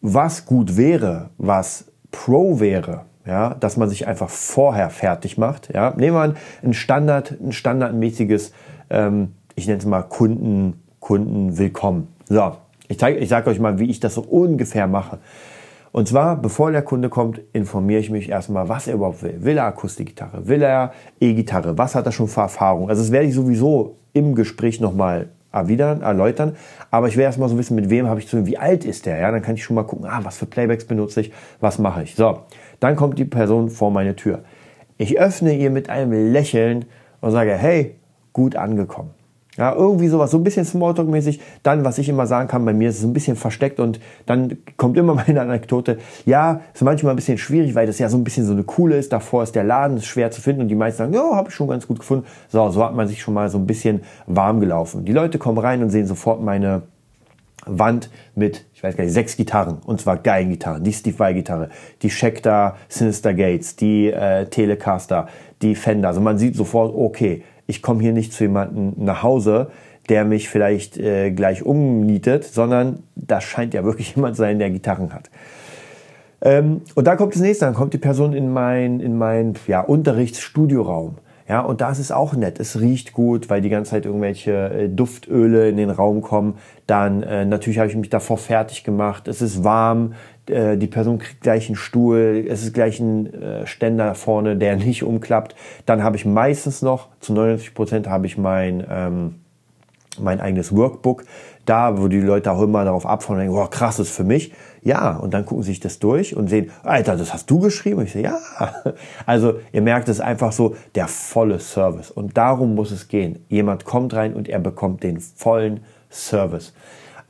was 0.01 0.47
gut 0.47 0.77
wäre, 0.77 1.31
was 1.39 1.87
Pro 2.11 2.59
wäre, 2.59 3.05
ja, 3.27 3.55
dass 3.55 3.77
man 3.77 3.89
sich 3.89 4.07
einfach 4.09 4.31
vorher 4.31 4.91
fertig 4.91 5.39
macht. 5.39 5.73
Ja, 5.73 5.95
nehmen 5.97 6.17
wir 6.17 6.35
ein 6.63 6.73
Standard, 6.73 7.37
ein 7.41 7.53
standardmäßiges 7.53 8.53
ähm, 8.89 9.35
ich 9.61 9.67
nenne 9.67 9.79
es 9.79 9.85
mal 9.85 10.03
Kunden, 10.03 10.83
Kunden 11.01 11.59
willkommen. 11.59 12.09
So, 12.27 12.53
ich, 12.89 13.01
ich 13.03 13.29
sage 13.29 13.51
euch 13.51 13.61
mal, 13.61 13.79
wie 13.79 13.91
ich 13.91 14.01
das 14.01 14.15
so 14.15 14.23
ungefähr 14.23 14.87
mache. 14.87 15.19
Und 15.93 16.09
zwar, 16.09 16.37
bevor 16.37 16.73
der 16.73 16.81
Kunde 16.81 17.11
kommt, 17.11 17.43
informiere 17.53 18.01
ich 18.01 18.11
mich 18.11 18.31
erstmal, 18.31 18.71
was 18.71 18.87
er 18.87 18.95
überhaupt 18.95 19.23
will. 19.23 19.37
Will 19.41 19.59
er 19.59 19.65
Akustikgitarre? 19.65 20.49
Will 20.49 20.63
er 20.63 20.93
E-Gitarre? 21.21 21.77
Was 21.77 21.95
hat 21.95 22.07
er 22.07 22.13
schon 22.13 22.29
für 22.29 22.41
Erfahrung? 22.41 22.89
Also 22.89 23.03
das 23.03 23.13
werde 23.13 23.27
ich 23.27 23.35
sowieso 23.35 23.97
im 24.15 24.35
Gespräch 24.35 24.81
nochmal 24.81 25.29
erwidern, 25.53 26.01
erläutern. 26.01 26.57
Aber 26.91 27.09
ich 27.09 27.19
will 27.19 27.25
erstmal 27.25 27.51
so 27.51 27.59
wissen, 27.59 27.75
mit 27.75 27.91
wem 27.91 28.09
habe 28.09 28.19
ich 28.19 28.29
zu 28.29 28.37
tun, 28.37 28.47
wie 28.47 28.57
alt 28.57 28.87
ist 28.87 29.05
der? 29.05 29.19
Ja, 29.19 29.31
dann 29.31 29.43
kann 29.43 29.57
ich 29.57 29.65
schon 29.65 29.75
mal 29.77 29.83
gucken, 29.83 30.07
ah, 30.07 30.21
was 30.23 30.39
für 30.39 30.47
Playbacks 30.47 30.87
benutze 30.87 31.21
ich, 31.21 31.33
was 31.61 31.79
mache 31.79 32.05
ich. 32.05 32.15
So, 32.15 32.41
dann 32.79 32.97
kommt 32.97 33.19
die 33.19 33.27
Person 33.27 33.69
vor 33.69 33.91
meine 33.91 34.17
Tür. 34.17 34.41
Ich 34.97 35.21
öffne 35.21 35.55
ihr 35.55 35.71
mit 35.71 35.91
einem 35.91 36.33
Lächeln 36.33 36.87
und 37.21 37.33
sage, 37.33 37.53
hey, 37.53 37.97
gut 38.33 38.57
angekommen. 38.57 39.11
Ja, 39.57 39.75
irgendwie 39.75 40.07
sowas, 40.07 40.31
so 40.31 40.39
ein 40.39 40.45
bisschen 40.45 40.65
Smalltalk-mäßig. 40.65 41.41
Dann, 41.63 41.85
was 41.85 41.99
ich 41.99 42.09
immer 42.09 42.27
sagen 42.27 42.49
kann, 42.49 42.65
bei 42.65 42.73
mir 42.73 42.89
ist 42.89 42.99
es 42.99 43.05
ein 43.05 43.13
bisschen 43.13 43.37
versteckt 43.37 43.81
und 43.81 44.01
dann 44.27 44.59
kommt 44.77 44.97
immer 44.97 45.15
meine 45.27 45.41
Anekdote. 45.41 45.99
Ja, 46.25 46.61
ist 46.73 46.83
manchmal 46.83 47.13
ein 47.13 47.17
bisschen 47.17 47.37
schwierig, 47.37 47.75
weil 47.75 47.87
das 47.87 47.99
ja 47.99 48.09
so 48.09 48.17
ein 48.17 48.25
bisschen 48.25 48.47
so 48.47 48.53
eine 48.53 48.63
coole 48.63 48.97
ist. 48.97 49.13
Davor 49.13 49.43
ist 49.43 49.55
der 49.55 49.65
Laden, 49.65 49.97
ist 49.97 50.07
schwer 50.07 50.31
zu 50.31 50.41
finden 50.41 50.63
und 50.63 50.69
die 50.69 50.77
meisten 50.77 50.99
sagen, 50.99 51.15
ja, 51.15 51.35
habe 51.35 51.49
ich 51.49 51.55
schon 51.55 51.69
ganz 51.69 51.87
gut 51.87 51.99
gefunden. 51.99 52.27
So, 52.49 52.71
so 52.71 52.85
hat 52.85 52.95
man 52.95 53.09
sich 53.09 53.21
schon 53.21 53.35
mal 53.35 53.49
so 53.49 53.59
ein 53.59 53.67
bisschen 53.67 54.03
warm 54.27 54.61
gelaufen. 54.61 55.05
Die 55.05 55.13
Leute 55.13 55.39
kommen 55.39 55.59
rein 55.59 55.83
und 55.83 55.91
sehen 55.91 56.07
sofort 56.07 56.41
meine 56.41 56.83
Wand 57.67 58.09
mit, 58.35 58.65
ich 58.75 58.83
weiß 58.83 58.97
gar 58.97 59.05
nicht, 59.05 59.13
sechs 59.13 59.37
Gitarren. 59.37 59.79
Und 59.85 60.01
zwar 60.01 60.17
Geigengitarren. 60.17 60.85
Die 60.85 60.93
Steve 60.93 61.19
Vai-Gitarre, 61.19 61.71
die 62.03 62.11
Schecter 62.11 62.77
Sinister 62.89 63.35
Gates, 63.35 63.77
die 63.77 64.11
äh, 64.11 64.47
Telecaster, 64.47 65.29
die 65.61 65.75
Fender. 65.75 66.09
Also 66.09 66.21
man 66.21 66.39
sieht 66.39 66.57
sofort, 66.57 66.95
okay, 66.95 67.43
ich 67.71 67.83
komme 67.83 68.03
hier 68.03 68.13
nicht 68.13 68.33
zu 68.33 68.45
jemandem 68.45 68.93
nach 68.97 69.23
Hause, 69.23 69.71
der 70.09 70.25
mich 70.25 70.49
vielleicht 70.49 70.99
äh, 70.99 71.31
gleich 71.31 71.63
umnietet, 71.63 72.45
sondern 72.45 73.05
das 73.15 73.45
scheint 73.45 73.73
ja 73.75 73.85
wirklich 73.85 74.15
jemand 74.17 74.37
sein, 74.37 74.59
der 74.59 74.71
Gitarren 74.71 75.15
hat. 75.15 75.31
Ähm, 76.43 76.83
und 76.95 77.07
da 77.07 77.17
kommt 77.17 77.35
das 77.35 77.41
nächste, 77.41 77.67
dann 77.67 77.75
kommt 77.75 77.95
die 77.95 77.99
Person 77.99 78.33
in 78.33 78.53
mein, 78.53 79.01
in 79.01 79.17
mein 79.17 79.55
ja, 79.67 79.81
Unterrichtsstudioraum. 79.81 81.17
Ja, 81.49 81.61
und 81.63 81.81
das 81.81 81.99
ist 81.99 82.13
auch 82.13 82.35
nett. 82.35 82.61
Es 82.61 82.79
riecht 82.79 83.13
gut, 83.13 83.51
weil 83.51 83.61
die 83.61 83.71
ganze 83.71 83.91
Zeit 83.91 84.07
irgendwelche 84.07 84.71
äh, 84.71 84.89
Duftöle 84.89 85.69
in 85.69 85.77
den 85.77 85.91
Raum 85.91 86.23
kommen. 86.23 86.55
Dann 86.87 87.23
äh, 87.25 87.45
natürlich 87.45 87.79
habe 87.79 87.89
ich 87.89 87.97
mich 87.97 88.09
davor 88.09 88.39
fertig 88.39 88.85
gemacht. 88.85 89.27
Es 89.27 89.43
ist 89.43 89.65
warm. 89.65 90.15
Äh, 90.51 90.77
die 90.77 90.87
Person 90.87 91.19
kriegt 91.19 91.41
gleich 91.41 91.69
einen 91.69 91.77
Stuhl. 91.77 92.47
Es 92.49 92.63
ist 92.63 92.75
gleich 92.75 93.01
ein 93.01 93.33
äh, 93.33 93.67
Ständer 93.67 94.15
vorne, 94.15 94.57
der 94.57 94.77
nicht 94.77 95.03
umklappt. 95.03 95.55
Dann 95.87 96.03
habe 96.03 96.17
ich 96.17 96.25
meistens 96.25 96.83
noch, 96.83 97.09
zu 97.21 97.33
99 97.33 97.75
Prozent 97.75 98.09
habe 98.09 98.27
ich 98.27 98.37
mein, 98.37 98.85
ähm, 98.91 99.35
mein 100.19 100.41
eigenes 100.41 100.75
Workbook 100.75 101.25
da, 101.71 101.99
wo 101.99 102.09
die 102.09 102.21
Leute 102.21 102.51
auch 102.51 102.63
immer 102.63 102.85
darauf 102.85 103.07
abfahren 103.07 103.37
und 103.37 103.41
denken, 103.43 103.57
wow, 103.57 103.71
krass, 103.71 103.99
das 103.99 104.09
ist 104.09 104.17
für 104.17 104.25
mich. 104.25 104.53
Ja, 104.83 105.17
und 105.17 105.35
dann 105.35 105.45
gucken 105.45 105.63
sie 105.63 105.71
sich 105.71 105.81
das 105.81 105.99
durch 105.99 106.35
und 106.35 106.49
sehen, 106.49 106.71
Alter, 106.83 107.17
das 107.17 107.33
hast 107.33 107.51
du 107.51 107.61
geschrieben? 107.61 108.03
Ich 108.03 108.13
sage, 108.13 108.25
ja. 108.25 108.39
Also 109.27 109.61
ihr 109.73 109.83
merkt, 109.83 110.09
es 110.09 110.21
einfach 110.21 110.53
so 110.53 110.75
der 110.95 111.07
volle 111.07 111.61
Service. 111.61 112.11
Und 112.11 112.37
darum 112.37 112.75
muss 112.75 112.91
es 112.91 113.09
gehen. 113.09 113.45
Jemand 113.49 113.85
kommt 113.85 114.15
rein 114.15 114.35
und 114.35 114.49
er 114.49 114.59
bekommt 114.59 115.03
den 115.03 115.21
vollen 115.21 115.81
Service. 116.11 116.73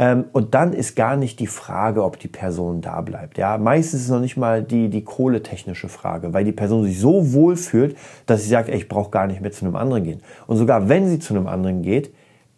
Ähm, 0.01 0.25
und 0.33 0.55
dann 0.55 0.73
ist 0.73 0.97
gar 0.97 1.15
nicht 1.17 1.41
die 1.41 1.47
Frage, 1.47 2.03
ob 2.05 2.19
die 2.19 2.27
Person 2.27 2.81
da 2.81 3.03
bleibt. 3.03 3.37
Ja, 3.37 3.59
meistens 3.59 4.01
ist 4.01 4.07
es 4.07 4.11
noch 4.11 4.21
nicht 4.21 4.39
mal 4.39 4.63
die, 4.63 4.89
die 4.89 5.05
kohletechnische 5.05 5.91
Frage, 5.91 6.33
weil 6.33 6.43
die 6.43 6.53
Person 6.53 6.85
sich 6.85 6.99
so 6.99 7.35
wohl 7.35 7.55
fühlt, 7.55 7.99
dass 8.25 8.43
sie 8.43 8.49
sagt, 8.49 8.71
ey, 8.71 8.79
ich 8.79 8.89
brauche 8.89 9.11
gar 9.11 9.27
nicht 9.27 9.43
mehr 9.43 9.53
zu 9.53 9.67
einem 9.67 9.77
anderen 9.77 10.05
gehen. 10.05 10.23
Und 10.47 10.57
sogar 10.57 10.89
wenn 10.89 11.07
sie 11.07 11.19
zu 11.19 11.35
einem 11.35 11.47
anderen 11.47 11.83
geht, 11.83 12.15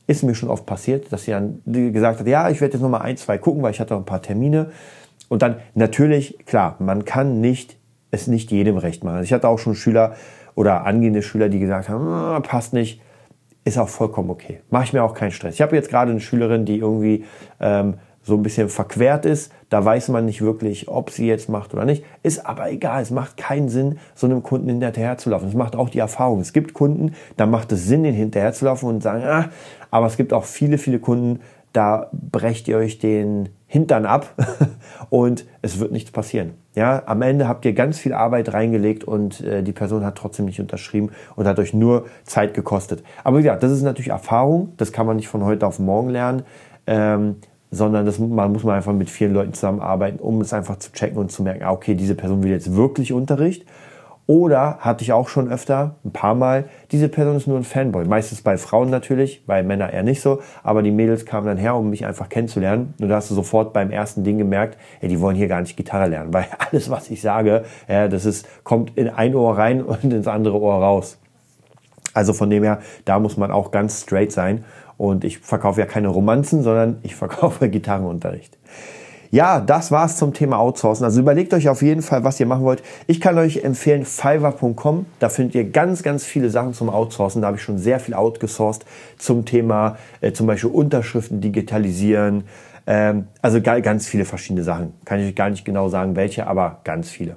ist 0.06 0.22
mir 0.22 0.36
schon 0.36 0.50
oft 0.50 0.66
passiert, 0.66 1.12
dass 1.12 1.24
sie 1.24 1.32
dann 1.32 1.60
gesagt 1.64 2.20
hat, 2.20 2.28
ja, 2.28 2.48
ich 2.48 2.60
werde 2.60 2.74
jetzt 2.74 2.82
noch 2.82 2.88
mal 2.88 3.00
ein, 3.00 3.16
zwei 3.16 3.38
gucken, 3.38 3.60
weil 3.60 3.72
ich 3.72 3.80
hatte 3.80 3.94
noch 3.94 4.00
ein 4.00 4.06
paar 4.06 4.22
Termine. 4.22 4.70
Und 5.28 5.42
dann 5.42 5.56
natürlich, 5.74 6.38
klar, 6.46 6.76
man 6.78 7.04
kann 7.04 7.40
nicht 7.40 7.76
es 8.12 8.28
nicht 8.28 8.52
jedem 8.52 8.76
recht 8.76 9.02
machen. 9.02 9.16
Also 9.16 9.24
ich 9.24 9.32
hatte 9.32 9.48
auch 9.48 9.58
schon 9.58 9.74
Schüler 9.74 10.14
oder 10.54 10.86
angehende 10.86 11.22
Schüler, 11.22 11.48
die 11.48 11.58
gesagt 11.58 11.88
haben, 11.88 12.06
ah, 12.06 12.38
passt 12.38 12.72
nicht, 12.72 13.00
ist 13.64 13.78
auch 13.78 13.88
vollkommen 13.88 14.30
okay. 14.30 14.60
Mache 14.70 14.84
ich 14.84 14.92
mir 14.92 15.02
auch 15.02 15.14
keinen 15.14 15.30
Stress. 15.30 15.54
Ich 15.54 15.62
habe 15.62 15.76
jetzt 15.76 15.90
gerade 15.90 16.10
eine 16.10 16.20
Schülerin, 16.20 16.64
die 16.64 16.78
irgendwie 16.78 17.24
ähm, 17.60 17.94
so 18.22 18.34
ein 18.34 18.42
bisschen 18.42 18.68
verquert 18.68 19.26
ist. 19.26 19.52
Da 19.68 19.84
weiß 19.84 20.08
man 20.08 20.26
nicht 20.26 20.42
wirklich, 20.42 20.88
ob 20.88 21.10
sie 21.10 21.26
jetzt 21.26 21.48
macht 21.48 21.74
oder 21.74 21.84
nicht. 21.84 22.04
Ist 22.22 22.46
aber 22.46 22.70
egal. 22.70 23.02
Es 23.02 23.10
macht 23.10 23.36
keinen 23.36 23.68
Sinn, 23.68 23.98
so 24.14 24.26
einem 24.26 24.42
Kunden 24.42 24.68
hinterher 24.68 25.18
zu 25.18 25.30
laufen. 25.30 25.48
Es 25.48 25.54
macht 25.54 25.76
auch 25.76 25.88
die 25.88 25.98
Erfahrung. 25.98 26.40
Es 26.40 26.52
gibt 26.52 26.74
Kunden, 26.74 27.14
da 27.36 27.46
macht 27.46 27.72
es 27.72 27.86
Sinn, 27.86 28.04
den 28.04 28.14
hinterher 28.14 28.52
zu 28.52 28.64
laufen 28.64 28.88
und 28.88 29.02
sagen, 29.02 29.24
ah, 29.24 29.48
aber 29.90 30.06
es 30.06 30.16
gibt 30.16 30.32
auch 30.32 30.44
viele, 30.44 30.78
viele 30.78 30.98
Kunden, 30.98 31.40
da 31.72 32.10
brecht 32.12 32.68
ihr 32.68 32.76
euch 32.76 32.98
den 32.98 33.48
Hintern 33.72 34.04
ab 34.04 34.34
und 35.08 35.46
es 35.62 35.80
wird 35.80 35.92
nichts 35.92 36.10
passieren. 36.10 36.50
Ja, 36.74 37.04
am 37.06 37.22
Ende 37.22 37.48
habt 37.48 37.64
ihr 37.64 37.72
ganz 37.72 37.98
viel 37.98 38.12
Arbeit 38.12 38.52
reingelegt 38.52 39.02
und 39.02 39.40
äh, 39.40 39.62
die 39.62 39.72
Person 39.72 40.04
hat 40.04 40.14
trotzdem 40.16 40.44
nicht 40.44 40.60
unterschrieben 40.60 41.08
und 41.36 41.46
hat 41.46 41.58
euch 41.58 41.72
nur 41.72 42.04
Zeit 42.24 42.52
gekostet. 42.52 43.02
Aber 43.24 43.40
ja, 43.40 43.56
das 43.56 43.72
ist 43.72 43.80
natürlich 43.80 44.10
Erfahrung, 44.10 44.74
das 44.76 44.92
kann 44.92 45.06
man 45.06 45.16
nicht 45.16 45.28
von 45.28 45.42
heute 45.42 45.66
auf 45.66 45.78
morgen 45.78 46.10
lernen, 46.10 46.42
ähm, 46.86 47.36
sondern 47.70 48.04
das 48.04 48.18
man 48.18 48.52
muss 48.52 48.62
man 48.62 48.76
einfach 48.76 48.92
mit 48.92 49.08
vielen 49.08 49.32
Leuten 49.32 49.54
zusammenarbeiten, 49.54 50.18
um 50.18 50.42
es 50.42 50.52
einfach 50.52 50.76
zu 50.76 50.92
checken 50.92 51.16
und 51.16 51.32
zu 51.32 51.42
merken, 51.42 51.62
ah, 51.62 51.70
okay, 51.70 51.94
diese 51.94 52.14
Person 52.14 52.42
will 52.42 52.50
jetzt 52.50 52.76
wirklich 52.76 53.14
Unterricht 53.14 53.64
oder 54.32 54.78
hatte 54.78 55.04
ich 55.04 55.12
auch 55.12 55.28
schon 55.28 55.52
öfter, 55.52 55.96
ein 56.06 56.10
paar 56.10 56.34
Mal, 56.34 56.64
diese 56.90 57.10
Person 57.10 57.36
ist 57.36 57.46
nur 57.46 57.58
ein 57.58 57.64
Fanboy. 57.64 58.06
Meistens 58.06 58.40
bei 58.40 58.56
Frauen 58.56 58.88
natürlich, 58.88 59.44
bei 59.44 59.62
Männern 59.62 59.90
eher 59.90 60.02
nicht 60.02 60.22
so. 60.22 60.40
Aber 60.62 60.80
die 60.80 60.90
Mädels 60.90 61.26
kamen 61.26 61.46
dann 61.46 61.58
her, 61.58 61.76
um 61.76 61.90
mich 61.90 62.06
einfach 62.06 62.30
kennenzulernen. 62.30 62.94
Und 62.98 63.10
da 63.10 63.16
hast 63.16 63.30
du 63.30 63.34
sofort 63.34 63.74
beim 63.74 63.90
ersten 63.90 64.24
Ding 64.24 64.38
gemerkt, 64.38 64.78
ey, 65.02 65.10
die 65.10 65.20
wollen 65.20 65.36
hier 65.36 65.48
gar 65.48 65.60
nicht 65.60 65.76
Gitarre 65.76 66.08
lernen. 66.08 66.32
Weil 66.32 66.46
alles, 66.58 66.88
was 66.88 67.10
ich 67.10 67.20
sage, 67.20 67.64
ja, 67.88 68.08
das 68.08 68.24
ist, 68.24 68.48
kommt 68.64 68.96
in 68.96 69.10
ein 69.10 69.34
Ohr 69.34 69.58
rein 69.58 69.82
und 69.84 70.02
ins 70.04 70.26
andere 70.26 70.58
Ohr 70.58 70.76
raus. 70.76 71.18
Also 72.14 72.32
von 72.32 72.48
dem 72.48 72.62
her, 72.62 72.78
da 73.04 73.18
muss 73.18 73.36
man 73.36 73.50
auch 73.50 73.70
ganz 73.70 74.00
straight 74.00 74.32
sein. 74.32 74.64
Und 74.96 75.24
ich 75.24 75.40
verkaufe 75.40 75.78
ja 75.78 75.86
keine 75.86 76.08
Romanzen, 76.08 76.62
sondern 76.62 77.00
ich 77.02 77.14
verkaufe 77.16 77.68
Gitarrenunterricht. 77.68 78.56
Ja, 79.32 79.60
das 79.60 79.90
war's 79.90 80.18
zum 80.18 80.34
Thema 80.34 80.58
Outsourcen. 80.58 81.06
Also 81.06 81.20
überlegt 81.20 81.54
euch 81.54 81.70
auf 81.70 81.80
jeden 81.80 82.02
Fall, 82.02 82.22
was 82.22 82.38
ihr 82.38 82.44
machen 82.44 82.64
wollt. 82.64 82.82
Ich 83.06 83.18
kann 83.18 83.38
euch 83.38 83.64
empfehlen 83.64 84.04
Fiverr.com. 84.04 85.06
Da 85.20 85.30
findet 85.30 85.54
ihr 85.54 85.70
ganz, 85.70 86.02
ganz 86.02 86.26
viele 86.26 86.50
Sachen 86.50 86.74
zum 86.74 86.90
Outsourcen. 86.90 87.40
Da 87.40 87.46
habe 87.46 87.56
ich 87.56 87.62
schon 87.62 87.78
sehr 87.78 87.98
viel 87.98 88.12
outgesourced 88.12 88.84
zum 89.16 89.46
Thema 89.46 89.96
äh, 90.20 90.32
zum 90.32 90.46
Beispiel 90.46 90.68
Unterschriften 90.68 91.40
digitalisieren. 91.40 92.44
Ähm, 92.86 93.26
also 93.40 93.62
ganz 93.62 94.06
viele 94.06 94.26
verschiedene 94.26 94.64
Sachen. 94.64 94.92
Kann 95.06 95.18
ich 95.18 95.28
euch 95.28 95.34
gar 95.34 95.48
nicht 95.48 95.64
genau 95.64 95.88
sagen, 95.88 96.14
welche, 96.14 96.46
aber 96.46 96.80
ganz 96.84 97.08
viele. 97.08 97.36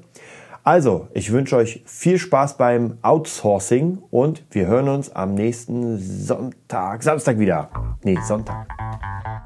Also, 0.67 1.07
ich 1.13 1.31
wünsche 1.31 1.57
euch 1.57 1.83
viel 1.85 2.17
Spaß 2.17 2.57
beim 2.57 2.97
Outsourcing 3.03 3.99
und 4.09 4.43
wir 4.49 4.65
hören 4.65 4.89
uns 4.89 5.15
am 5.15 5.35
nächsten 5.35 5.99
Sonntag, 5.99 7.03
Samstag 7.03 7.37
wieder. 7.37 7.69
Nee, 8.03 8.17
Sonntag. 8.25 8.67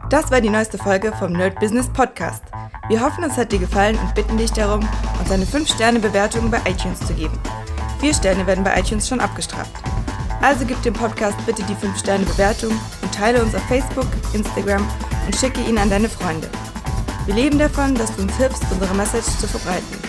Das 0.09 0.31
war 0.31 0.39
die 0.39 0.49
neueste 0.49 0.77
Folge 0.77 1.11
vom 1.11 1.33
Nerd 1.33 1.59
Business 1.59 1.89
Podcast. 1.89 2.43
Wir 2.87 3.01
hoffen, 3.05 3.25
es 3.25 3.35
hat 3.35 3.51
dir 3.51 3.59
gefallen 3.59 3.97
und 4.01 4.15
bitten 4.15 4.37
dich 4.37 4.53
darum, 4.53 4.79
uns 5.19 5.29
eine 5.29 5.43
5-Sterne-Bewertung 5.43 6.49
bei 6.49 6.59
iTunes 6.59 7.05
zu 7.05 7.13
geben. 7.13 7.37
Vier 7.99 8.13
Sterne 8.13 8.47
werden 8.47 8.63
bei 8.63 8.79
iTunes 8.79 9.09
schon 9.09 9.19
abgestraft. 9.19 9.73
Also 10.41 10.63
gib 10.65 10.81
dem 10.83 10.93
Podcast 10.93 11.35
bitte 11.45 11.63
die 11.63 11.75
5-Sterne-Bewertung 11.85 12.71
und 13.01 13.13
teile 13.13 13.43
uns 13.43 13.53
auf 13.53 13.63
Facebook, 13.63 14.07
Instagram 14.33 14.87
und 15.25 15.35
schicke 15.35 15.59
ihn 15.69 15.79
an 15.79 15.89
deine 15.89 16.07
Freunde. 16.07 16.47
Wir 17.25 17.35
leben 17.35 17.59
davon, 17.59 17.93
dass 17.93 18.15
du 18.15 18.21
uns 18.21 18.37
hilfst, 18.37 18.63
unsere 18.71 18.95
Message 18.95 19.27
zu 19.37 19.47
verbreiten. 19.47 20.08